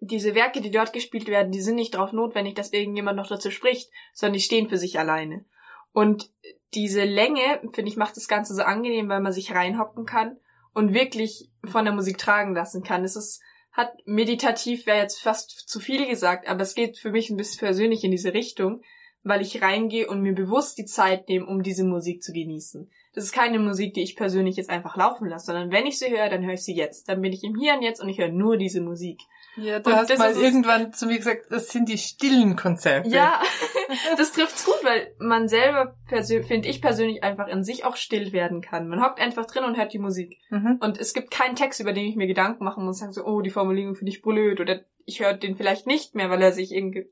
diese 0.00 0.34
Werke, 0.34 0.62
die 0.62 0.70
dort 0.70 0.94
gespielt 0.94 1.28
werden, 1.28 1.52
die 1.52 1.60
sind 1.60 1.74
nicht 1.74 1.92
darauf 1.92 2.12
notwendig, 2.12 2.54
dass 2.54 2.72
irgendjemand 2.72 3.18
noch 3.18 3.28
dazu 3.28 3.50
spricht, 3.50 3.90
sondern 4.14 4.34
die 4.34 4.40
stehen 4.40 4.70
für 4.70 4.78
sich 4.78 4.98
alleine. 4.98 5.44
Und 5.92 6.30
diese 6.74 7.04
Länge, 7.04 7.60
finde 7.72 7.90
ich, 7.90 7.96
macht 7.96 8.16
das 8.16 8.28
Ganze 8.28 8.54
so 8.54 8.62
angenehm, 8.62 9.08
weil 9.08 9.20
man 9.20 9.32
sich 9.32 9.54
reinhocken 9.54 10.06
kann 10.06 10.38
und 10.74 10.94
wirklich 10.94 11.50
von 11.64 11.84
der 11.84 11.94
Musik 11.94 12.18
tragen 12.18 12.54
lassen 12.54 12.82
kann. 12.82 13.04
Es 13.04 13.16
ist, 13.16 13.42
hat 13.72 13.92
meditativ 14.04 14.86
wäre 14.86 14.98
jetzt 14.98 15.20
fast 15.20 15.68
zu 15.68 15.80
viel 15.80 16.06
gesagt, 16.06 16.48
aber 16.48 16.62
es 16.62 16.74
geht 16.74 16.98
für 16.98 17.10
mich 17.10 17.30
ein 17.30 17.36
bisschen 17.36 17.58
persönlich 17.58 18.04
in 18.04 18.10
diese 18.10 18.34
Richtung, 18.34 18.82
weil 19.22 19.40
ich 19.40 19.62
reingehe 19.62 20.08
und 20.08 20.20
mir 20.20 20.34
bewusst 20.34 20.78
die 20.78 20.84
Zeit 20.84 21.28
nehme, 21.28 21.46
um 21.46 21.62
diese 21.62 21.84
Musik 21.84 22.22
zu 22.22 22.32
genießen. 22.32 22.90
Das 23.14 23.24
ist 23.24 23.32
keine 23.32 23.58
Musik, 23.58 23.94
die 23.94 24.02
ich 24.02 24.16
persönlich 24.16 24.56
jetzt 24.56 24.70
einfach 24.70 24.96
laufen 24.96 25.28
lasse, 25.28 25.46
sondern 25.46 25.70
wenn 25.70 25.86
ich 25.86 25.98
sie 25.98 26.10
höre, 26.10 26.30
dann 26.30 26.44
höre 26.44 26.54
ich 26.54 26.64
sie 26.64 26.74
jetzt. 26.74 27.08
Dann 27.08 27.20
bin 27.20 27.32
ich 27.32 27.44
im 27.44 27.54
Hier 27.54 27.74
und 27.74 27.82
Jetzt 27.82 28.00
und 28.00 28.08
ich 28.08 28.18
höre 28.18 28.32
nur 28.32 28.56
diese 28.56 28.80
Musik. 28.80 29.20
Ja, 29.56 29.80
du 29.80 29.90
Und 29.90 29.96
hast 29.96 30.10
das 30.10 30.18
mal 30.18 30.32
irgendwann 30.32 30.94
zu 30.94 31.06
mir 31.06 31.18
gesagt, 31.18 31.46
das 31.50 31.68
sind 31.68 31.88
die 31.90 31.98
stillen 31.98 32.56
Konzerte. 32.56 33.10
Ja, 33.10 33.42
das 34.16 34.32
trifft's 34.32 34.64
gut, 34.64 34.82
weil 34.82 35.14
man 35.18 35.48
selber, 35.48 35.96
finde 36.06 36.68
ich 36.68 36.80
persönlich, 36.80 37.22
einfach 37.22 37.48
in 37.48 37.64
sich 37.64 37.84
auch 37.84 37.96
still 37.96 38.32
werden 38.32 38.60
kann. 38.60 38.88
Man 38.88 39.02
hockt 39.02 39.20
einfach 39.20 39.46
drin 39.46 39.64
und 39.64 39.76
hört 39.76 39.92
die 39.92 39.98
Musik. 39.98 40.38
Mhm. 40.50 40.78
Und 40.80 40.98
es 40.98 41.14
gibt 41.14 41.30
keinen 41.30 41.56
Text, 41.56 41.80
über 41.80 41.92
den 41.92 42.06
ich 42.06 42.16
mir 42.16 42.26
Gedanken 42.26 42.64
machen 42.64 42.84
muss 42.84 42.96
und 42.96 43.00
sage 43.00 43.12
so, 43.12 43.24
oh, 43.24 43.40
die 43.40 43.50
Formulierung 43.50 43.94
finde 43.94 44.10
ich 44.10 44.22
blöd 44.22 44.60
oder 44.60 44.80
ich 45.04 45.20
höre 45.20 45.34
den 45.34 45.56
vielleicht 45.56 45.86
nicht 45.86 46.14
mehr, 46.14 46.30
weil 46.30 46.42
er 46.42 46.52
sich 46.52 46.72
irgendwie 46.72 47.10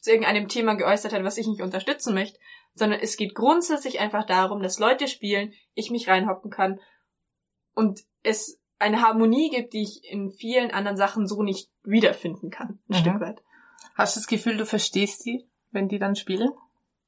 zu 0.00 0.10
irgendeinem 0.10 0.48
Thema 0.48 0.74
geäußert 0.74 1.12
hat, 1.12 1.24
was 1.24 1.38
ich 1.38 1.46
nicht 1.46 1.62
unterstützen 1.62 2.14
möchte, 2.14 2.38
sondern 2.74 3.00
es 3.00 3.16
geht 3.16 3.34
grundsätzlich 3.34 4.00
einfach 4.00 4.24
darum, 4.24 4.62
dass 4.62 4.78
Leute 4.78 5.08
spielen, 5.08 5.52
ich 5.74 5.90
mich 5.90 6.08
reinhocken 6.08 6.50
kann 6.50 6.80
und 7.74 8.00
es 8.22 8.60
eine 8.78 9.02
Harmonie 9.02 9.50
gibt, 9.50 9.74
die 9.74 9.82
ich 9.82 10.10
in 10.10 10.30
vielen 10.30 10.70
anderen 10.70 10.96
Sachen 10.96 11.26
so 11.26 11.42
nicht 11.42 11.70
wiederfinden 11.82 12.50
kann, 12.50 12.80
ein 12.88 12.96
Mhm. 12.96 13.00
Stück 13.00 13.20
weit. 13.20 13.42
Hast 13.94 14.16
du 14.16 14.20
das 14.20 14.26
Gefühl, 14.26 14.56
du 14.56 14.64
verstehst 14.64 15.26
die, 15.26 15.46
wenn 15.72 15.88
die 15.88 15.98
dann 15.98 16.16
spielen? 16.16 16.50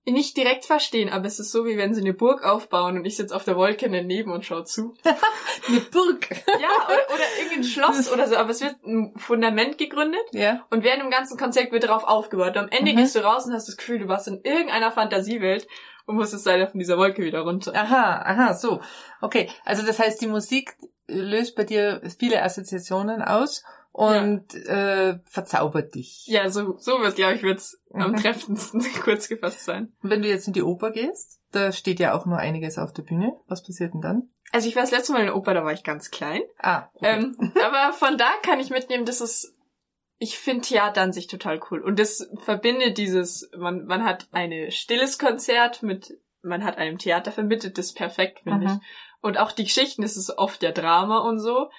Nicht 0.05 0.37
direkt 0.37 0.65
verstehen, 0.65 1.11
aber 1.11 1.27
es 1.27 1.39
ist 1.39 1.53
so, 1.53 1.65
wie 1.65 1.77
wenn 1.77 1.95
sie 1.95 2.01
eine 2.01 2.13
Burg 2.13 2.43
aufbauen 2.45 2.97
und 2.99 3.05
ich 3.05 3.17
sitze 3.17 3.37
auf 3.37 3.45
der 3.45 3.55
Wolke 3.57 3.89
daneben 3.89 4.33
und 4.33 4.45
schaue 4.45 4.65
zu. 4.65 4.95
Eine 5.69 5.79
Burg. 5.79 6.29
Ja, 6.31 6.69
oder, 6.89 7.15
oder 7.15 7.25
irgendein 7.39 7.63
Schloss 7.63 8.11
oder 8.13 8.27
so, 8.27 8.35
aber 8.37 8.51
es 8.51 8.61
wird 8.61 8.75
ein 8.85 9.15
Fundament 9.17 9.79
gegründet 9.79 10.25
Ja. 10.33 10.67
und 10.71 10.83
während 10.83 11.03
dem 11.05 11.11
ganzen 11.11 11.39
Konzept 11.39 11.71
wird 11.71 11.85
darauf 11.85 12.03
aufgebaut. 12.03 12.57
Und 12.57 12.59
am 12.59 12.69
Ende 12.71 12.93
Mhm. 12.93 12.97
gehst 12.97 13.15
du 13.15 13.21
raus 13.21 13.47
und 13.47 13.53
hast 13.53 13.69
das 13.69 13.77
Gefühl, 13.77 14.01
du 14.01 14.09
warst 14.09 14.27
in 14.27 14.41
irgendeiner 14.43 14.91
Fantasiewelt 14.91 15.69
und 16.07 16.17
musstest 16.17 16.47
leider 16.47 16.67
von 16.67 16.81
dieser 16.81 16.99
Wolke 16.99 17.23
wieder 17.23 17.43
runter. 17.43 17.73
Aha, 17.73 18.23
aha, 18.25 18.55
so. 18.55 18.81
Okay, 19.21 19.49
also 19.65 19.87
das 19.87 20.01
heißt, 20.01 20.21
die 20.21 20.27
Musik 20.27 20.75
löst 21.07 21.55
bei 21.55 21.63
dir 21.63 22.03
viele 22.19 22.43
Assoziationen 22.43 23.23
aus 23.23 23.63
und 23.93 24.55
äh, 24.55 25.19
verzaubert 25.25 25.95
dich. 25.95 26.27
Ja, 26.27 26.49
so, 26.49 26.77
so 26.79 27.01
wird, 27.01 27.17
glaube 27.17 27.35
ich, 27.35 27.43
wird's 27.43 27.81
am 27.93 28.13
Mhm. 28.13 28.17
treffendsten 28.17 28.83
kurz 29.03 29.29
gefasst 29.29 29.65
sein. 29.65 29.93
Und 30.03 30.11
wenn 30.11 30.23
du 30.23 30.29
jetzt 30.29 30.47
in 30.47 30.55
die 30.55 30.63
Oper 30.63 30.91
gehst, 30.91 31.41
da 31.53 31.73
steht 31.73 32.01
ja 32.01 32.15
auch 32.15 32.27
nur 32.27 32.39
einiges 32.39 32.79
auf 32.79 32.93
der 32.93 33.03
Bühne. 33.03 33.37
Was 33.47 33.63
passiert 33.63 33.95
denn 33.95 34.01
dann? 34.01 34.31
Also 34.51 34.69
ich 34.69 34.77
war 34.77 34.83
das 34.83 34.91
letzte 34.91 35.13
Mal 35.13 35.21
in 35.21 35.27
der 35.27 35.37
Oper, 35.37 35.55
da 35.55 35.65
war 35.65 35.73
ich 35.73 35.85
ganz 35.85 36.11
klein. 36.11 36.43
Ah, 36.59 36.89
okay. 36.95 37.19
Ähm, 37.19 37.53
aber 37.65 37.93
von 37.93 38.17
da 38.17 38.31
kann 38.43 38.61
ich 38.61 38.71
mitnehmen, 38.71 39.05
dass 39.05 39.21
es, 39.21 39.55
ich 40.19 40.39
finde 40.39 40.63
Theater 40.63 41.03
an 41.03 41.13
sich 41.13 41.27
total 41.27 41.61
cool. 41.71 41.81
Und 41.81 41.99
das 41.99 42.31
verbindet 42.39 42.97
dieses, 42.99 43.51
man, 43.57 43.85
man 43.85 44.05
hat 44.05 44.29
ein 44.33 44.71
stilles 44.71 45.19
Konzert 45.19 45.83
mit 45.83 46.19
man 46.43 46.65
hat 46.65 46.77
einem 46.77 46.99
Theater 46.99 47.33
vermittelt 47.33 47.79
das 47.79 47.93
perfekt, 47.93 48.41
finde 48.41 48.67
mhm. 48.67 48.81
ich. 48.81 48.89
Und 49.21 49.39
auch 49.39 49.53
die 49.53 49.65
Geschichten, 49.65 50.03
es 50.03 50.17
ist 50.17 50.37
oft 50.37 50.61
der 50.63 50.73
Drama 50.73 51.19
und 51.19 51.39
so. 51.39 51.71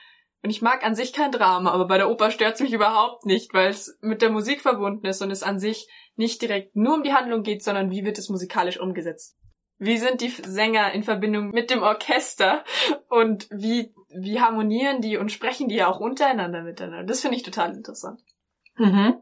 Und 0.43 0.49
ich 0.49 0.61
mag 0.61 0.85
an 0.85 0.93
sich 0.93 1.13
kein 1.13 1.31
Drama, 1.31 1.71
aber 1.71 1.87
bei 1.87 1.97
der 1.97 2.09
Oper 2.09 2.29
stört 2.29 2.55
es 2.55 2.61
mich 2.61 2.73
überhaupt 2.73 3.25
nicht, 3.25 3.53
weil 3.53 3.69
es 3.69 3.97
mit 4.01 4.21
der 4.21 4.29
Musik 4.29 4.61
verbunden 4.61 5.05
ist 5.05 5.21
und 5.21 5.31
es 5.31 5.41
an 5.41 5.57
sich 5.57 5.87
nicht 6.15 6.41
direkt 6.41 6.75
nur 6.75 6.95
um 6.95 7.03
die 7.03 7.13
Handlung 7.13 7.43
geht, 7.43 7.63
sondern 7.63 7.91
wie 7.91 8.03
wird 8.03 8.17
es 8.17 8.29
musikalisch 8.29 8.77
umgesetzt. 8.77 9.37
Wie 9.77 9.97
sind 9.97 10.19
die 10.19 10.29
Sänger 10.29 10.91
in 10.91 11.03
Verbindung 11.03 11.49
mit 11.49 11.69
dem 11.69 11.81
Orchester 11.81 12.63
und 13.09 13.47
wie, 13.51 13.93
wie 14.09 14.41
harmonieren 14.41 15.01
die 15.01 15.17
und 15.17 15.31
sprechen 15.31 15.69
die 15.69 15.75
ja 15.75 15.87
auch 15.87 15.99
untereinander 15.99 16.61
miteinander. 16.61 17.05
Das 17.05 17.21
finde 17.21 17.37
ich 17.37 17.43
total 17.43 17.73
interessant. 17.73 18.21
Mhm. 18.77 19.15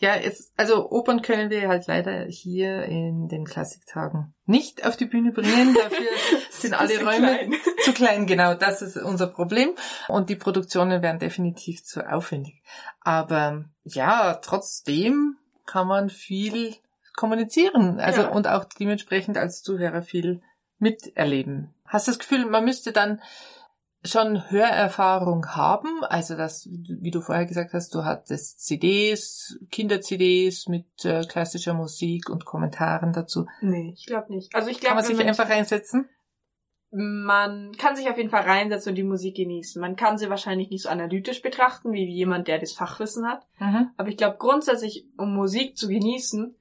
Ja, 0.00 0.16
jetzt, 0.16 0.52
also 0.56 0.90
Opern 0.90 1.22
können 1.22 1.50
wir 1.50 1.68
halt 1.68 1.86
leider 1.86 2.24
hier 2.26 2.84
in 2.84 3.28
den 3.28 3.44
Klassiktagen 3.44 4.34
nicht 4.46 4.86
auf 4.86 4.96
die 4.96 5.06
Bühne 5.06 5.32
bringen. 5.32 5.74
Dafür 5.74 6.06
sind 6.50 6.74
alle 6.74 6.98
Räume 7.04 7.36
klein. 7.36 7.54
zu 7.82 7.92
klein. 7.92 8.26
Genau, 8.26 8.54
das 8.54 8.80
ist 8.80 8.96
unser 8.96 9.26
Problem. 9.26 9.70
Und 10.08 10.30
die 10.30 10.36
Produktionen 10.36 11.02
wären 11.02 11.18
definitiv 11.18 11.84
zu 11.84 12.08
aufwendig. 12.08 12.62
Aber 13.00 13.64
ja, 13.84 14.34
trotzdem 14.34 15.36
kann 15.66 15.86
man 15.86 16.08
viel 16.08 16.74
kommunizieren. 17.14 18.00
Also 18.00 18.22
ja. 18.22 18.28
und 18.28 18.46
auch 18.48 18.64
dementsprechend 18.64 19.36
als 19.36 19.62
Zuhörer 19.62 20.02
viel 20.02 20.40
miterleben. 20.78 21.74
Hast 21.84 22.06
du 22.06 22.12
das 22.12 22.18
Gefühl, 22.18 22.46
man 22.46 22.64
müsste 22.64 22.92
dann 22.92 23.20
schon 24.08 24.50
Hörerfahrung 24.50 25.46
haben, 25.54 26.02
also 26.04 26.36
das, 26.36 26.68
wie 26.70 27.10
du 27.10 27.20
vorher 27.20 27.46
gesagt 27.46 27.72
hast, 27.72 27.94
du 27.94 28.04
hattest 28.04 28.64
CDs, 28.64 29.58
Kinder-CDs 29.70 30.68
mit 30.68 30.86
äh, 31.04 31.22
klassischer 31.24 31.74
Musik 31.74 32.28
und 32.28 32.44
Kommentaren 32.44 33.12
dazu. 33.12 33.46
Nee, 33.60 33.94
ich 33.96 34.06
glaube 34.06 34.32
nicht. 34.32 34.54
Also 34.54 34.68
ich 34.70 34.80
glaube, 34.80 34.96
kann 34.96 35.04
man 35.04 35.16
sich 35.16 35.26
einfach 35.26 35.48
reinsetzen. 35.48 36.08
Man 36.90 37.72
kann 37.76 37.96
sich 37.96 38.08
auf 38.08 38.16
jeden 38.16 38.30
Fall 38.30 38.44
reinsetzen 38.44 38.90
und 38.90 38.96
die 38.96 39.02
Musik 39.02 39.36
genießen. 39.36 39.78
Man 39.78 39.94
kann 39.94 40.16
sie 40.16 40.30
wahrscheinlich 40.30 40.70
nicht 40.70 40.82
so 40.82 40.88
analytisch 40.88 41.42
betrachten 41.42 41.92
wie 41.92 42.04
jemand, 42.06 42.48
der 42.48 42.58
das 42.58 42.72
Fachwissen 42.72 43.26
hat. 43.26 43.46
Mhm. 43.58 43.90
Aber 43.98 44.08
ich 44.08 44.16
glaube 44.16 44.38
grundsätzlich, 44.38 45.06
um 45.18 45.34
Musik 45.34 45.76
zu 45.76 45.88
genießen, 45.88 46.56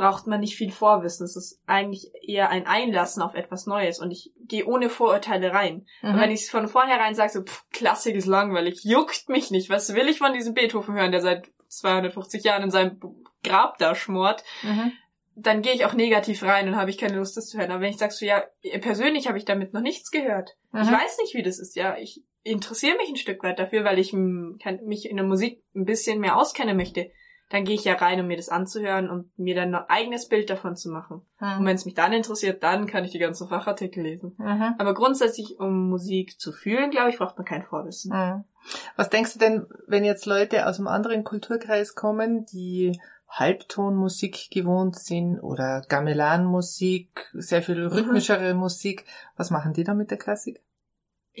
braucht 0.00 0.26
man 0.26 0.40
nicht 0.40 0.56
viel 0.56 0.72
Vorwissen. 0.72 1.26
Es 1.26 1.36
ist 1.36 1.60
eigentlich 1.66 2.10
eher 2.22 2.48
ein 2.48 2.66
Einlassen 2.66 3.22
auf 3.22 3.34
etwas 3.34 3.66
Neues 3.66 3.98
und 3.98 4.10
ich 4.10 4.32
gehe 4.46 4.64
ohne 4.64 4.88
Vorurteile 4.88 5.52
rein. 5.52 5.86
Mhm. 6.00 6.08
Und 6.08 6.20
wenn 6.20 6.30
ich 6.30 6.50
von 6.50 6.68
vornherein 6.68 7.14
sage, 7.14 7.32
so, 7.32 7.42
pff, 7.42 7.66
Klassik 7.70 8.16
ist 8.16 8.26
langweilig, 8.26 8.82
juckt 8.82 9.28
mich 9.28 9.50
nicht, 9.50 9.68
was 9.68 9.92
will 9.92 10.08
ich 10.08 10.16
von 10.16 10.32
diesem 10.32 10.54
Beethoven 10.54 10.94
hören, 10.94 11.12
der 11.12 11.20
seit 11.20 11.50
250 11.68 12.42
Jahren 12.44 12.62
in 12.62 12.70
seinem 12.70 12.98
Grab 13.44 13.76
da 13.76 13.94
schmort, 13.94 14.42
mhm. 14.62 14.92
dann 15.34 15.60
gehe 15.60 15.74
ich 15.74 15.84
auch 15.84 15.92
negativ 15.92 16.42
rein 16.44 16.66
und 16.66 16.76
habe 16.76 16.88
ich 16.88 16.96
keine 16.96 17.18
Lust, 17.18 17.36
das 17.36 17.48
zu 17.48 17.58
hören. 17.58 17.70
Aber 17.70 17.82
wenn 17.82 17.90
ich 17.90 17.98
sag 17.98 18.12
so, 18.12 18.24
ja, 18.24 18.42
persönlich 18.80 19.28
habe 19.28 19.36
ich 19.36 19.44
damit 19.44 19.74
noch 19.74 19.82
nichts 19.82 20.10
gehört. 20.10 20.56
Mhm. 20.72 20.80
Ich 20.80 20.90
weiß 20.90 21.18
nicht, 21.18 21.34
wie 21.34 21.42
das 21.42 21.58
ist, 21.58 21.76
ja, 21.76 21.98
ich 21.98 22.22
interessiere 22.42 22.96
mich 22.96 23.10
ein 23.10 23.16
Stück 23.16 23.42
weit 23.42 23.58
dafür, 23.58 23.84
weil 23.84 23.98
ich 23.98 24.14
mich 24.14 25.10
in 25.10 25.16
der 25.18 25.26
Musik 25.26 25.62
ein 25.74 25.84
bisschen 25.84 26.20
mehr 26.20 26.38
auskennen 26.38 26.78
möchte 26.78 27.10
dann 27.50 27.64
gehe 27.64 27.74
ich 27.74 27.84
ja 27.84 27.94
rein, 27.94 28.20
um 28.20 28.28
mir 28.28 28.36
das 28.36 28.48
anzuhören 28.48 29.10
und 29.10 29.36
mir 29.36 29.56
dann 29.56 29.74
ein 29.74 29.84
eigenes 29.88 30.28
Bild 30.28 30.48
davon 30.48 30.76
zu 30.76 30.88
machen. 30.88 31.22
Mhm. 31.40 31.58
Und 31.58 31.66
wenn 31.66 31.76
es 31.76 31.84
mich 31.84 31.94
dann 31.94 32.12
interessiert, 32.12 32.62
dann 32.62 32.86
kann 32.86 33.04
ich 33.04 33.10
die 33.10 33.18
ganzen 33.18 33.48
Fachartikel 33.48 34.04
lesen. 34.04 34.34
Mhm. 34.38 34.74
Aber 34.78 34.94
grundsätzlich, 34.94 35.58
um 35.58 35.90
Musik 35.90 36.40
zu 36.40 36.52
fühlen, 36.52 36.90
glaube 36.90 37.10
ich, 37.10 37.18
braucht 37.18 37.36
man 37.36 37.44
kein 37.44 37.64
Vorwissen. 37.64 38.12
Mhm. 38.16 38.44
Was 38.94 39.10
denkst 39.10 39.32
du 39.32 39.38
denn, 39.40 39.66
wenn 39.88 40.04
jetzt 40.04 40.26
Leute 40.26 40.66
aus 40.66 40.78
einem 40.78 40.86
anderen 40.86 41.24
Kulturkreis 41.24 41.96
kommen, 41.96 42.46
die 42.46 42.98
Halbtonmusik 43.28 44.50
gewohnt 44.50 44.96
sind 44.96 45.40
oder 45.40 45.82
Gamelanmusik, 45.88 47.30
sehr 47.32 47.62
viel 47.62 47.88
mhm. 47.88 47.88
rhythmischere 47.88 48.54
Musik, 48.54 49.04
was 49.36 49.50
machen 49.50 49.72
die 49.72 49.84
dann 49.84 49.96
mit 49.96 50.12
der 50.12 50.18
Klassik? 50.18 50.62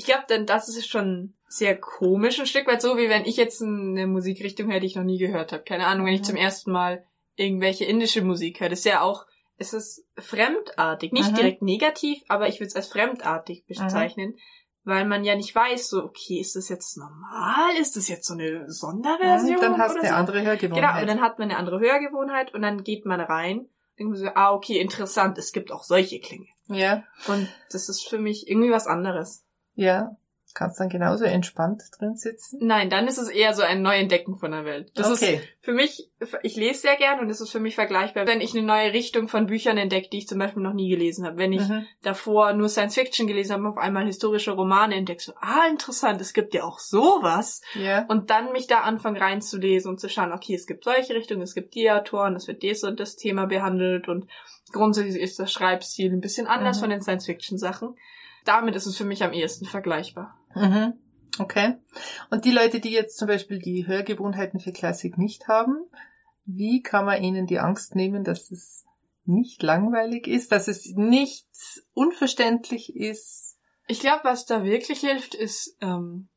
Ich 0.00 0.06
glaube, 0.06 0.24
denn 0.30 0.46
das 0.46 0.66
ist 0.70 0.88
schon 0.88 1.34
sehr 1.46 1.78
komisch, 1.78 2.40
ein 2.40 2.46
Stück 2.46 2.66
weit 2.66 2.80
so, 2.80 2.96
wie 2.96 3.10
wenn 3.10 3.26
ich 3.26 3.36
jetzt 3.36 3.60
eine 3.60 4.06
Musikrichtung 4.06 4.72
höre, 4.72 4.80
die 4.80 4.86
ich 4.86 4.96
noch 4.96 5.04
nie 5.04 5.18
gehört 5.18 5.52
habe. 5.52 5.62
Keine 5.62 5.86
Ahnung, 5.86 6.06
wenn 6.06 6.14
ich 6.14 6.22
mhm. 6.22 6.24
zum 6.24 6.36
ersten 6.36 6.72
Mal 6.72 7.04
irgendwelche 7.36 7.84
indische 7.84 8.22
Musik 8.22 8.60
höre. 8.60 8.70
Das 8.70 8.78
ist 8.78 8.86
ja 8.86 9.02
auch, 9.02 9.26
es 9.58 9.74
ist 9.74 10.06
fremdartig. 10.16 11.12
Nicht 11.12 11.32
mhm. 11.32 11.34
direkt 11.34 11.60
negativ, 11.60 12.22
aber 12.28 12.48
ich 12.48 12.60
würde 12.60 12.68
es 12.68 12.76
als 12.76 12.88
fremdartig 12.88 13.66
bezeichnen. 13.66 14.30
Mhm. 14.30 14.38
Weil 14.84 15.04
man 15.04 15.22
ja 15.22 15.36
nicht 15.36 15.54
weiß, 15.54 15.90
so, 15.90 16.02
okay, 16.02 16.40
ist 16.40 16.56
das 16.56 16.70
jetzt 16.70 16.96
normal? 16.96 17.76
Ist 17.78 17.94
das 17.94 18.08
jetzt 18.08 18.26
so 18.26 18.32
eine 18.32 18.72
Sonderversion? 18.72 19.56
Und 19.56 19.62
dann 19.62 19.76
hast 19.76 19.96
du 19.96 20.00
eine 20.00 20.08
so? 20.08 20.14
andere 20.14 20.40
Hörgewohnheit. 20.40 20.82
Genau, 20.82 20.98
und 21.02 21.06
dann 21.08 21.20
hat 21.20 21.38
man 21.38 21.50
eine 21.50 21.58
andere 21.58 21.78
Hörgewohnheit 21.78 22.54
und 22.54 22.62
dann 22.62 22.84
geht 22.84 23.04
man 23.04 23.20
rein 23.20 23.68
und 23.98 24.16
so, 24.16 24.28
ah, 24.34 24.54
okay, 24.54 24.80
interessant, 24.80 25.36
es 25.36 25.52
gibt 25.52 25.70
auch 25.70 25.84
solche 25.84 26.20
Klänge. 26.20 26.48
Ja. 26.68 27.04
Und 27.28 27.50
das 27.70 27.90
ist 27.90 28.08
für 28.08 28.16
mich 28.16 28.48
irgendwie 28.48 28.70
was 28.70 28.86
anderes. 28.86 29.44
Ja, 29.74 30.16
Kannst 30.52 30.80
dann 30.80 30.88
genauso 30.88 31.24
entspannt 31.24 31.82
drin 31.98 32.16
sitzen? 32.16 32.58
Nein, 32.60 32.90
dann 32.90 33.06
ist 33.06 33.18
es 33.18 33.28
eher 33.28 33.54
so 33.54 33.62
ein 33.62 33.82
Neuentdecken 33.82 34.36
von 34.36 34.50
der 34.50 34.64
Welt. 34.64 34.90
Das 34.96 35.10
okay. 35.10 35.36
ist 35.36 35.44
für 35.60 35.72
mich, 35.72 36.10
ich 36.42 36.56
lese 36.56 36.80
sehr 36.80 36.96
gern 36.96 37.20
und 37.20 37.30
es 37.30 37.40
ist 37.40 37.50
für 37.50 37.60
mich 37.60 37.76
vergleichbar, 37.76 38.26
wenn 38.26 38.40
ich 38.40 38.52
eine 38.52 38.66
neue 38.66 38.92
Richtung 38.92 39.28
von 39.28 39.46
Büchern 39.46 39.78
entdecke, 39.78 40.08
die 40.10 40.18
ich 40.18 40.28
zum 40.28 40.38
Beispiel 40.38 40.62
noch 40.62 40.72
nie 40.72 40.88
gelesen 40.88 41.24
habe. 41.24 41.36
Wenn 41.36 41.52
ich 41.52 41.68
mhm. 41.68 41.86
davor 42.02 42.52
nur 42.52 42.68
Science 42.68 42.96
Fiction 42.96 43.28
gelesen 43.28 43.52
habe, 43.52 43.68
auf 43.68 43.78
einmal 43.78 44.06
historische 44.06 44.50
Romane 44.52 44.96
entdecke, 44.96 45.22
so, 45.22 45.32
ah, 45.40 45.68
interessant, 45.70 46.20
es 46.20 46.32
gibt 46.32 46.52
ja 46.52 46.64
auch 46.64 46.80
sowas. 46.80 47.60
Ja. 47.74 48.06
Und 48.06 48.30
dann 48.30 48.50
mich 48.50 48.66
da 48.66 48.80
anfangen 48.80 49.18
reinzulesen 49.18 49.90
und 49.90 50.00
zu 50.00 50.08
schauen, 50.08 50.32
okay, 50.32 50.54
es 50.54 50.66
gibt 50.66 50.82
solche 50.82 51.14
Richtungen, 51.14 51.42
es 51.42 51.54
gibt 51.54 51.74
die 51.74 51.90
Autoren, 51.90 52.34
es 52.34 52.48
wird 52.48 52.64
das 52.64 52.82
und 52.82 52.98
das 52.98 53.14
Thema 53.14 53.46
behandelt 53.46 54.08
und 54.08 54.26
grundsätzlich 54.72 55.22
ist 55.22 55.38
das 55.38 55.52
Schreibstil 55.52 56.12
ein 56.12 56.20
bisschen 56.20 56.48
anders 56.48 56.78
mhm. 56.78 56.80
von 56.80 56.90
den 56.90 57.02
Science 57.02 57.26
Fiction 57.26 57.56
Sachen. 57.56 57.94
Damit 58.50 58.74
ist 58.74 58.86
es 58.86 58.96
für 58.96 59.04
mich 59.04 59.22
am 59.22 59.32
ehesten 59.32 59.64
vergleichbar. 59.64 60.36
Mhm. 60.56 60.94
Okay. 61.38 61.76
Und 62.30 62.44
die 62.44 62.50
Leute, 62.50 62.80
die 62.80 62.90
jetzt 62.90 63.16
zum 63.16 63.28
Beispiel 63.28 63.60
die 63.60 63.86
Hörgewohnheiten 63.86 64.58
für 64.58 64.72
Klassik 64.72 65.18
nicht 65.18 65.46
haben, 65.46 65.76
wie 66.46 66.82
kann 66.82 67.04
man 67.04 67.22
ihnen 67.22 67.46
die 67.46 67.60
Angst 67.60 67.94
nehmen, 67.94 68.24
dass 68.24 68.50
es 68.50 68.84
nicht 69.24 69.62
langweilig 69.62 70.26
ist, 70.26 70.50
dass 70.50 70.66
es 70.66 70.94
nicht 70.96 71.46
unverständlich 71.94 72.96
ist? 72.96 73.56
Ich 73.86 74.00
glaube, 74.00 74.24
was 74.24 74.46
da 74.46 74.64
wirklich 74.64 74.98
hilft, 74.98 75.36
ist 75.36 75.76
ähm, 75.80 76.28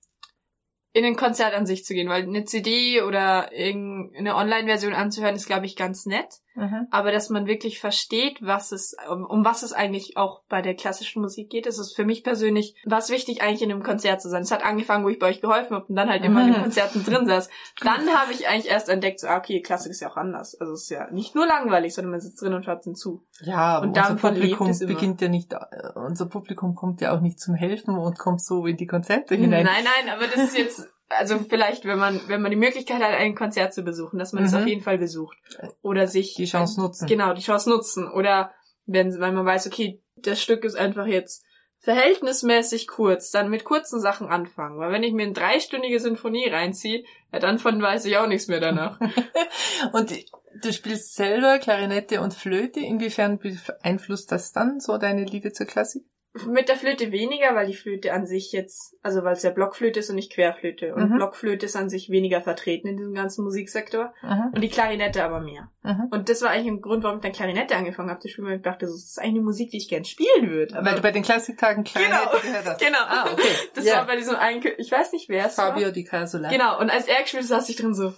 in 0.94 1.06
ein 1.06 1.16
Konzert 1.16 1.56
an 1.56 1.66
sich 1.66 1.86
zu 1.86 1.96
gehen, 1.96 2.08
weil 2.08 2.22
eine 2.24 2.46
CD 2.46 3.02
oder 3.02 3.52
irgendeine 3.52 4.36
Online-Version 4.36 4.94
anzuhören 4.94 5.36
ist, 5.36 5.48
glaube 5.48 5.66
ich, 5.66 5.76
ganz 5.76 6.06
nett. 6.06 6.40
Mhm. 6.56 6.88
Aber 6.92 7.12
dass 7.12 7.32
man 7.32 7.48
wirklich 7.48 7.80
versteht, 7.80 8.38
was 8.42 8.72
es, 8.72 8.96
um, 9.10 9.26
um, 9.26 9.44
was 9.44 9.64
es 9.64 9.74
eigentlich 9.74 10.18
auch 10.18 10.44
bei 10.50 10.62
der 10.62 10.76
klassischen 10.76 11.24
Musik 11.24 11.50
geht, 11.50 11.66
ist 11.66 11.80
es 11.80 11.94
für 11.94 12.06
mich 12.06 12.24
persönlich, 12.24 12.76
was 12.86 13.10
wichtig 13.10 13.42
eigentlich 13.42 13.64
in 13.64 13.72
einem 13.72 13.82
Konzert 13.82 14.22
zu 14.22 14.30
sein. 14.30 14.44
Es 14.44 14.52
hat 14.52 14.64
angefangen, 14.64 15.04
wo 15.04 15.10
ich 15.10 15.18
bei 15.18 15.30
euch 15.30 15.42
geholfen 15.42 15.76
habe 15.76 15.86
und 15.88 15.96
dann 15.96 16.10
halt 16.10 16.24
immer 16.24 16.42
mhm. 16.42 16.50
in 16.50 16.54
den 16.54 16.62
Konzerten 16.62 17.04
drin 17.04 17.26
saß. 17.26 17.50
Dann 17.82 18.08
habe 18.14 18.34
ich 18.34 18.48
eigentlich 18.48 18.72
erst 18.72 18.90
entdeckt, 18.90 19.20
so, 19.20 19.28
ah, 19.28 19.38
okay, 19.38 19.62
Klassik 19.62 19.92
ist 19.92 20.02
ja 20.02 20.12
auch 20.12 20.18
anders. 20.18 20.54
Also 20.62 20.74
es 20.74 20.84
ist 20.84 20.90
ja 20.92 21.10
nicht 21.10 21.34
nur 21.34 21.48
langweilig, 21.48 21.96
sondern 21.96 22.12
man 22.12 22.22
sitzt 22.22 22.40
drin 22.40 22.54
und 22.54 22.68
hört 22.68 22.84
zu. 22.84 23.24
Ja, 23.42 23.80
und 23.80 23.98
unser 23.98 24.16
Publikum 24.16 24.78
beginnt 24.80 25.22
ja 25.22 25.30
nicht, 25.30 25.54
äh, 25.54 25.58
unser 25.96 26.28
Publikum 26.28 26.76
kommt 26.76 27.02
ja 27.02 27.16
auch 27.16 27.22
nicht 27.22 27.40
zum 27.40 27.56
Helfen 27.56 27.98
und 27.98 28.20
kommt 28.20 28.44
so 28.44 28.68
in 28.68 28.78
die 28.78 28.88
Konzerte 28.88 29.36
hinein. 29.36 29.66
Nein, 29.66 29.86
nein, 29.86 30.14
aber 30.14 30.28
das 30.28 30.50
ist 30.50 30.58
jetzt 30.58 30.83
also 31.18 31.40
vielleicht, 31.50 31.86
wenn 31.86 32.00
man, 32.00 32.22
wenn 32.28 32.42
man 32.42 32.52
die 32.52 32.58
Möglichkeit 32.58 33.02
hat, 33.02 33.12
ein 33.12 33.36
Konzert 33.36 33.74
zu 33.74 33.84
besuchen, 33.84 34.20
dass 34.20 34.34
man 34.34 34.44
es 34.44 34.52
mhm. 34.52 34.58
auf 34.60 34.68
jeden 34.68 34.82
Fall 34.82 34.98
besucht. 34.98 35.38
Oder 35.82 36.08
sich 36.08 36.36
die 36.36 36.46
Chance 36.46 36.80
nutzen. 36.80 37.08
Genau, 37.08 37.34
die 37.34 37.42
Chance 37.42 37.70
nutzen. 37.70 38.10
Oder 38.10 38.52
wenn, 38.86 39.20
weil 39.20 39.32
man 39.32 39.46
weiß, 39.46 39.68
okay, 39.68 40.02
das 40.16 40.42
Stück 40.42 40.64
ist 40.64 40.76
einfach 40.76 41.06
jetzt 41.06 41.44
verhältnismäßig 41.80 42.88
kurz, 42.88 43.30
dann 43.30 43.50
mit 43.50 43.66
kurzen 43.66 44.00
Sachen 44.00 44.28
anfangen. 44.28 44.80
Weil 44.80 44.94
wenn 44.94 45.04
ich 45.04 45.12
mir 45.12 45.24
eine 45.24 45.34
dreistündige 45.34 46.00
Sinfonie 46.00 46.48
reinziehe, 46.48 47.04
ja, 47.32 47.40
dann 47.40 47.60
von 47.60 47.82
weiß 47.82 48.06
ich 48.06 48.18
auch 48.18 48.28
nichts 48.28 48.48
mehr 48.48 48.62
danach. 48.62 49.00
und 49.92 50.14
du 50.62 50.74
spielst 50.74 51.16
selber 51.16 51.60
Klarinette 51.60 52.22
und 52.22 52.34
Flöte. 52.34 52.80
Inwiefern 52.80 53.38
beeinflusst 53.38 54.32
das 54.32 54.54
dann 54.54 54.80
so 54.80 54.98
deine 54.98 55.26
Liebe 55.26 55.52
zur 55.52 55.66
Klassik? 55.66 56.04
Mit 56.48 56.68
der 56.68 56.78
Flöte 56.78 57.12
weniger, 57.12 57.54
weil 57.54 57.68
die 57.68 57.76
Flöte 57.76 58.12
an 58.12 58.26
sich 58.26 58.52
jetzt, 58.52 58.96
also 59.04 59.24
weil 59.24 59.34
es 59.34 59.44
ja 59.44 59.52
Blockflöte 59.52 60.00
ist 60.00 60.10
und 60.10 60.16
nicht 60.16 60.34
Querflöte. 60.34 60.96
Und 60.96 61.12
mhm. 61.12 61.16
Blockflöte 61.18 61.68
ist 61.68 61.76
an 61.76 61.90
sich 61.90 62.10
weniger 62.10 62.42
vertreten 62.42 62.88
in 62.88 62.98
diesem 62.98 63.14
ganzen 63.14 63.44
Musiksektor. 63.44 64.16
Mhm. 64.24 64.52
Und 64.56 64.62
die 64.62 64.70
Klarinette 64.70 65.24
aber 65.24 65.42
mehr. 65.42 65.70
Mhm. 65.84 66.08
Und 66.10 66.30
das 66.30 66.42
war 66.42 66.50
eigentlich 66.50 66.74
ein 66.74 66.82
Grund, 66.82 67.04
warum 67.04 67.18
ich 67.18 67.22
dann 67.22 67.34
Klarinette 67.34 67.76
angefangen 67.76 68.10
habe 68.10 68.20
zu 68.20 68.30
spielen, 68.30 68.48
weil 68.48 68.56
ich 68.58 68.64
dachte, 68.64 68.88
das 68.88 68.96
ist 68.96 69.20
eigentlich 69.20 69.36
eine 69.36 69.44
Musik, 69.44 69.70
die 69.70 69.78
ich 69.78 69.88
gern 69.88 70.06
spielen 70.06 70.50
würde. 70.50 70.74
weil 70.82 70.96
du 70.96 71.02
bei 71.02 71.12
den 71.12 71.22
Klassiktagen 71.22 71.84
Klarinette 71.84 72.22
genau, 72.26 72.42
gehört 72.42 72.66
hast. 72.66 72.82
Genau. 72.84 73.00
Ah, 73.08 73.30
okay. 73.32 73.44
Das 73.76 73.86
yeah. 73.86 73.98
war 73.98 74.08
bei 74.08 74.16
diesem 74.16 74.36
einen, 74.36 74.64
ich 74.78 74.92
weiß 74.92 75.12
nicht 75.14 75.30
wer 75.30 75.46
es 75.46 75.58
war. 75.60 75.74
Fabio 75.74 75.92
Di 75.92 76.04
Casola. 76.04 76.50
Genau. 76.50 76.80
Und 76.80 76.90
als 76.90 77.08
er 77.08 77.22
gespielt 77.22 77.44
hat, 77.44 77.50
saß 77.50 77.70
ich 77.70 77.76
drin 77.76 77.94
so, 77.94 78.14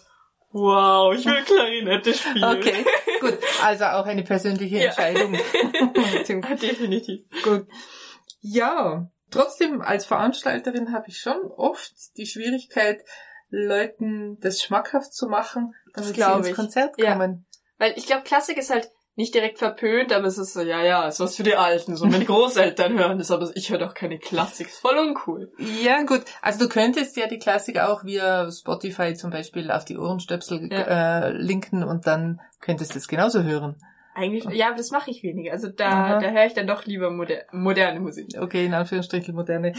Wow, 0.58 1.14
ich 1.14 1.26
will 1.26 1.44
Klarinette 1.44 2.14
spielen. 2.14 2.46
Okay, 2.46 2.86
gut. 3.20 3.38
Also 3.62 3.84
auch 3.84 4.06
eine 4.06 4.24
persönliche 4.24 4.86
Entscheidung. 4.86 5.34
ja, 5.34 6.56
definitiv. 6.56 7.26
Gut. 7.44 7.68
Ja, 8.48 9.10
trotzdem 9.32 9.82
als 9.82 10.06
Veranstalterin 10.06 10.94
habe 10.94 11.08
ich 11.08 11.18
schon 11.18 11.42
oft 11.58 12.16
die 12.18 12.28
Schwierigkeit, 12.28 13.04
Leuten 13.50 14.38
das 14.40 14.62
schmackhaft 14.62 15.14
zu 15.14 15.28
machen, 15.28 15.74
damit 15.94 16.16
sie 16.16 16.22
ins 16.22 16.56
Konzert 16.56 16.96
kommen. 16.96 17.46
Ja. 17.50 17.60
Weil 17.80 17.94
ich 17.96 18.06
glaube, 18.06 18.24
Klassik 18.24 18.58
ist 18.58 18.70
halt 18.70 18.92
nicht 19.16 19.34
direkt 19.34 19.58
verpönt, 19.58 20.12
aber 20.14 20.28
es 20.28 20.38
ist 20.38 20.54
so, 20.54 20.62
ja, 20.62 20.84
ja, 20.84 21.08
ist 21.08 21.20
was 21.20 21.38
für 21.38 21.44
die 21.44 21.56
Alten. 21.56 21.96
So, 21.96 22.06
meine 22.06 22.25
Großeltern 22.25 23.00
hören 23.00 23.18
das, 23.18 23.32
aber 23.32 23.50
ich 23.56 23.72
höre 23.72 23.80
doch 23.80 23.96
keine 23.96 24.20
Klassik. 24.20 24.68
Ist 24.68 24.80
voll 24.80 24.98
uncool. 24.98 25.52
Ja, 25.58 26.04
gut. 26.04 26.22
Also 26.42 26.60
du 26.60 26.70
könntest 26.70 27.18
ja 27.18 27.28
die 27.28 27.40
Klassik 27.40 27.80
auch 27.80 28.04
via 28.04 28.52
Spotify 28.52 29.16
zum 29.16 29.32
Beispiel 29.32 29.72
auf 29.72 29.86
die 29.86 29.98
Ohrenstöpsel 29.98 30.70
ja. 30.72 31.30
äh, 31.30 31.32
linken 31.32 31.84
und 31.84 32.06
dann 32.06 32.42
könntest 32.60 32.94
du 32.94 33.00
es 33.00 33.08
genauso 33.08 33.42
hören. 33.42 33.78
Eigentlich, 34.16 34.46
ja, 34.46 34.68
aber 34.68 34.78
das 34.78 34.92
mache 34.92 35.12
ich 35.12 35.24
weniger. 35.24 35.52
Also 35.52 35.68
da, 35.68 36.20
da 36.20 36.30
höre 36.32 36.46
ich 36.46 36.54
dann 36.54 36.68
doch 36.68 36.86
lieber 36.86 37.12
moder 37.12 37.44
moderne 37.52 38.00
Musik. 38.00 38.30
Okay, 38.40 38.66
in 38.66 38.74
Anführungsstrichen 38.74 39.36
moderne. 39.36 39.74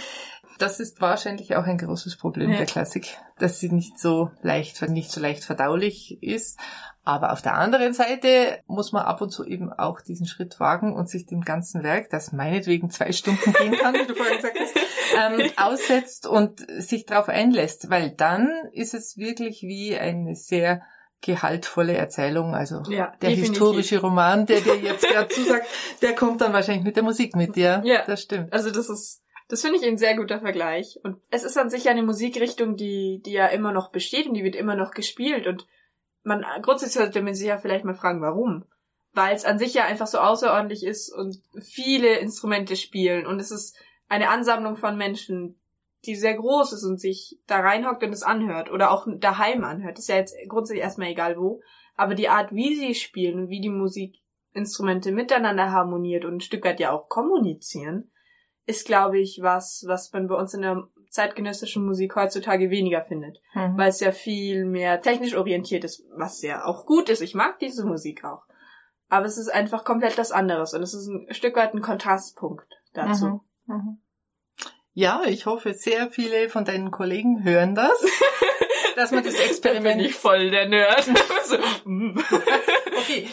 Das 0.58 0.78
ist 0.78 1.00
wahrscheinlich 1.00 1.56
auch 1.56 1.64
ein 1.64 1.78
großes 1.78 2.16
Problem 2.16 2.50
ja. 2.50 2.58
der 2.58 2.66
Klassik, 2.66 3.16
dass 3.38 3.60
sie 3.60 3.70
nicht 3.70 3.98
so 3.98 4.30
leicht, 4.42 4.80
nicht 4.88 5.10
so 5.10 5.20
leicht 5.20 5.42
verdaulich 5.42 6.22
ist. 6.22 6.60
Aber 7.02 7.32
auf 7.32 7.40
der 7.40 7.54
anderen 7.54 7.94
Seite 7.94 8.58
muss 8.66 8.92
man 8.92 9.04
ab 9.04 9.22
und 9.22 9.30
zu 9.30 9.44
eben 9.44 9.72
auch 9.72 10.00
diesen 10.02 10.26
Schritt 10.26 10.60
wagen 10.60 10.94
und 10.94 11.08
sich 11.08 11.24
dem 11.24 11.42
ganzen 11.42 11.82
Werk, 11.82 12.10
das 12.10 12.32
meinetwegen 12.32 12.90
zwei 12.90 13.12
Stunden 13.12 13.52
gehen 13.52 13.76
kann, 13.76 13.94
wie 13.94 14.06
du 14.06 14.14
vorhin 14.14 14.36
gesagt 14.36 14.58
hast, 14.58 14.74
ähm, 15.40 15.50
aussetzt 15.56 16.26
und 16.26 16.60
sich 16.78 17.06
darauf 17.06 17.28
einlässt, 17.28 17.90
weil 17.90 18.10
dann 18.10 18.50
ist 18.72 18.92
es 18.92 19.16
wirklich 19.16 19.62
wie 19.62 19.96
eine 19.96 20.34
sehr 20.34 20.82
gehaltvolle 21.20 21.94
Erzählung, 21.94 22.54
also 22.54 22.82
ja, 22.88 23.12
der 23.20 23.30
definitiv. 23.30 23.48
historische 23.48 24.00
Roman, 24.00 24.46
der 24.46 24.60
dir 24.60 24.76
jetzt 24.76 25.08
gerade 25.08 25.28
zusagt, 25.28 25.66
der 26.02 26.14
kommt 26.14 26.40
dann 26.40 26.52
wahrscheinlich 26.52 26.84
mit 26.84 26.96
der 26.96 27.02
Musik 27.02 27.34
mit 27.34 27.56
dir. 27.56 27.82
Ja, 27.84 28.04
das 28.06 28.22
stimmt. 28.22 28.52
Also 28.52 28.70
das 28.70 28.88
ist, 28.88 29.22
das 29.48 29.62
finde 29.62 29.78
ich 29.78 29.84
ein 29.84 29.98
sehr 29.98 30.16
guter 30.16 30.40
Vergleich. 30.40 30.98
Und 31.02 31.16
es 31.30 31.42
ist 31.42 31.56
an 31.56 31.70
sich 31.70 31.88
eine 31.88 32.02
Musikrichtung, 32.02 32.76
die, 32.76 33.22
die 33.24 33.32
ja 33.32 33.46
immer 33.46 33.72
noch 33.72 33.90
besteht 33.90 34.26
und 34.26 34.34
die 34.34 34.44
wird 34.44 34.56
immer 34.56 34.76
noch 34.76 34.92
gespielt 34.92 35.46
und 35.46 35.66
man 36.22 36.44
grundsätzlich 36.62 37.02
sollte 37.02 37.22
man 37.22 37.34
sich 37.34 37.46
ja 37.46 37.58
vielleicht 37.58 37.84
mal 37.84 37.94
fragen, 37.94 38.20
warum. 38.20 38.64
Weil 39.12 39.34
es 39.34 39.44
an 39.44 39.58
sich 39.58 39.72
ja 39.74 39.84
einfach 39.84 40.08
so 40.08 40.18
außerordentlich 40.18 40.84
ist 40.84 41.12
und 41.12 41.40
viele 41.60 42.18
Instrumente 42.18 42.76
spielen 42.76 43.26
und 43.26 43.40
es 43.40 43.50
ist 43.50 43.76
eine 44.08 44.28
Ansammlung 44.28 44.76
von 44.76 44.96
Menschen, 44.96 45.58
die 46.06 46.16
sehr 46.16 46.34
groß 46.34 46.72
ist 46.72 46.84
und 46.84 47.00
sich 47.00 47.38
da 47.46 47.60
reinhockt 47.60 48.02
und 48.02 48.12
es 48.12 48.22
anhört 48.22 48.70
oder 48.70 48.90
auch 48.90 49.06
daheim 49.18 49.64
anhört, 49.64 49.98
ist 49.98 50.08
ja 50.08 50.16
jetzt 50.16 50.36
grundsätzlich 50.48 50.82
erstmal 50.82 51.08
egal 51.08 51.36
wo, 51.36 51.60
aber 51.96 52.14
die 52.14 52.28
Art, 52.28 52.52
wie 52.52 52.74
sie 52.76 52.94
spielen 52.94 53.40
und 53.40 53.48
wie 53.48 53.60
die 53.60 53.70
Musikinstrumente 53.70 55.12
miteinander 55.12 55.72
harmoniert 55.72 56.24
und 56.24 56.36
ein 56.36 56.40
Stück 56.40 56.64
weit 56.64 56.80
ja 56.80 56.92
auch 56.92 57.08
kommunizieren, 57.08 58.10
ist, 58.66 58.86
glaube 58.86 59.18
ich, 59.18 59.40
was, 59.42 59.84
was 59.86 60.12
man 60.12 60.26
bei 60.26 60.34
uns 60.34 60.54
in 60.54 60.62
der 60.62 60.88
zeitgenössischen 61.10 61.84
Musik 61.86 62.16
heutzutage 62.16 62.70
weniger 62.70 63.02
findet, 63.02 63.40
mhm. 63.54 63.76
weil 63.76 63.88
es 63.88 64.00
ja 64.00 64.12
viel 64.12 64.64
mehr 64.64 65.00
technisch 65.00 65.34
orientiert 65.34 65.84
ist, 65.84 66.04
was 66.16 66.42
ja 66.42 66.64
auch 66.64 66.84
gut 66.84 67.08
ist. 67.08 67.22
Ich 67.22 67.34
mag 67.34 67.58
diese 67.58 67.86
Musik 67.86 68.24
auch. 68.24 68.42
Aber 69.08 69.26
es 69.26 69.38
ist 69.38 69.48
einfach 69.48 69.84
komplett 69.84 70.18
das 70.18 70.32
anderes 70.32 70.74
und 70.74 70.82
es 70.82 70.94
ist 70.94 71.06
ein 71.06 71.28
Stück 71.30 71.56
weit 71.56 71.74
ein 71.74 71.80
Kontrastpunkt 71.80 72.74
dazu. 72.92 73.40
Mhm. 73.66 73.74
Mhm. 73.74 73.98
Ja, 74.98 75.24
ich 75.26 75.44
hoffe, 75.44 75.74
sehr 75.74 76.10
viele 76.10 76.48
von 76.48 76.64
deinen 76.64 76.90
Kollegen 76.90 77.44
hören 77.44 77.74
das. 77.74 77.92
dass 78.96 79.10
man 79.10 79.22
das 79.22 79.34
Experiment. 79.34 80.00
nicht 80.00 80.14
voll 80.14 80.50
der 80.50 80.68
Nerd. 80.68 81.06
Mm. 81.84 82.18
okay. 82.98 83.28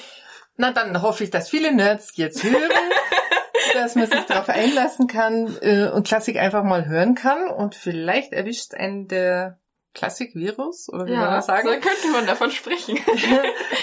Na, 0.58 0.72
dann 0.72 1.02
hoffe 1.02 1.24
ich, 1.24 1.32
dass 1.32 1.50
viele 1.50 1.74
Nerds 1.74 2.12
jetzt 2.16 2.44
hören, 2.44 2.92
dass 3.74 3.96
man 3.96 4.08
sich 4.08 4.20
darauf 4.26 4.50
einlassen 4.50 5.08
kann 5.08 5.58
äh, 5.62 5.88
und 5.88 6.06
Klassik 6.06 6.38
einfach 6.38 6.64
mal 6.64 6.86
hören 6.86 7.16
kann 7.16 7.48
und 7.48 7.76
vielleicht 7.76 8.34
erwischt 8.34 8.76
einen 8.76 9.08
der 9.08 9.60
Klassik-Virus, 9.96 10.90
oder 10.90 11.08
wie 11.08 11.14
ja, 11.14 11.20
man 11.20 11.32
das 11.32 11.46
sagen? 11.48 11.68
so 11.68 11.74
könnte 11.74 12.08
man 12.12 12.28
davon 12.28 12.52
sprechen. 12.52 13.00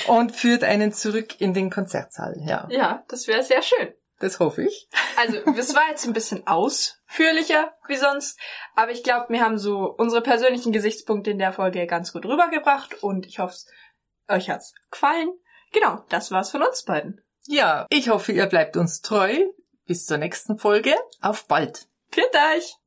und 0.06 0.36
führt 0.36 0.64
einen 0.64 0.92
zurück 0.92 1.40
in 1.40 1.54
den 1.54 1.70
Konzertsaal, 1.70 2.36
ja. 2.46 2.68
Ja, 2.70 3.04
das 3.08 3.26
wäre 3.26 3.42
sehr 3.42 3.62
schön. 3.62 3.88
Das 4.20 4.38
hoffe 4.38 4.62
ich. 4.62 4.88
Also, 5.16 5.38
es 5.58 5.74
war 5.74 5.88
jetzt 5.88 6.06
ein 6.06 6.12
bisschen 6.12 6.46
ausführlicher 6.46 7.74
wie 7.88 7.96
sonst, 7.96 8.38
aber 8.76 8.92
ich 8.92 9.02
glaube, 9.02 9.26
wir 9.30 9.40
haben 9.40 9.58
so 9.58 9.92
unsere 9.96 10.22
persönlichen 10.22 10.72
Gesichtspunkte 10.72 11.30
in 11.30 11.38
der 11.38 11.52
Folge 11.52 11.86
ganz 11.86 12.12
gut 12.12 12.24
rübergebracht 12.26 13.02
und 13.02 13.26
ich 13.26 13.38
hoffe, 13.38 13.56
euch 14.28 14.48
hat's 14.48 14.74
gefallen. 14.90 15.30
Genau, 15.72 16.04
das 16.10 16.30
war's 16.30 16.50
von 16.50 16.62
uns 16.62 16.84
beiden. 16.84 17.20
Ja, 17.46 17.86
ich 17.90 18.10
hoffe, 18.10 18.32
ihr 18.32 18.46
bleibt 18.46 18.76
uns 18.76 19.00
treu. 19.00 19.34
Bis 19.86 20.06
zur 20.06 20.18
nächsten 20.18 20.58
Folge. 20.58 20.94
Auf 21.20 21.48
bald. 21.48 21.88
Viert 22.12 22.34
euch! 22.34 22.79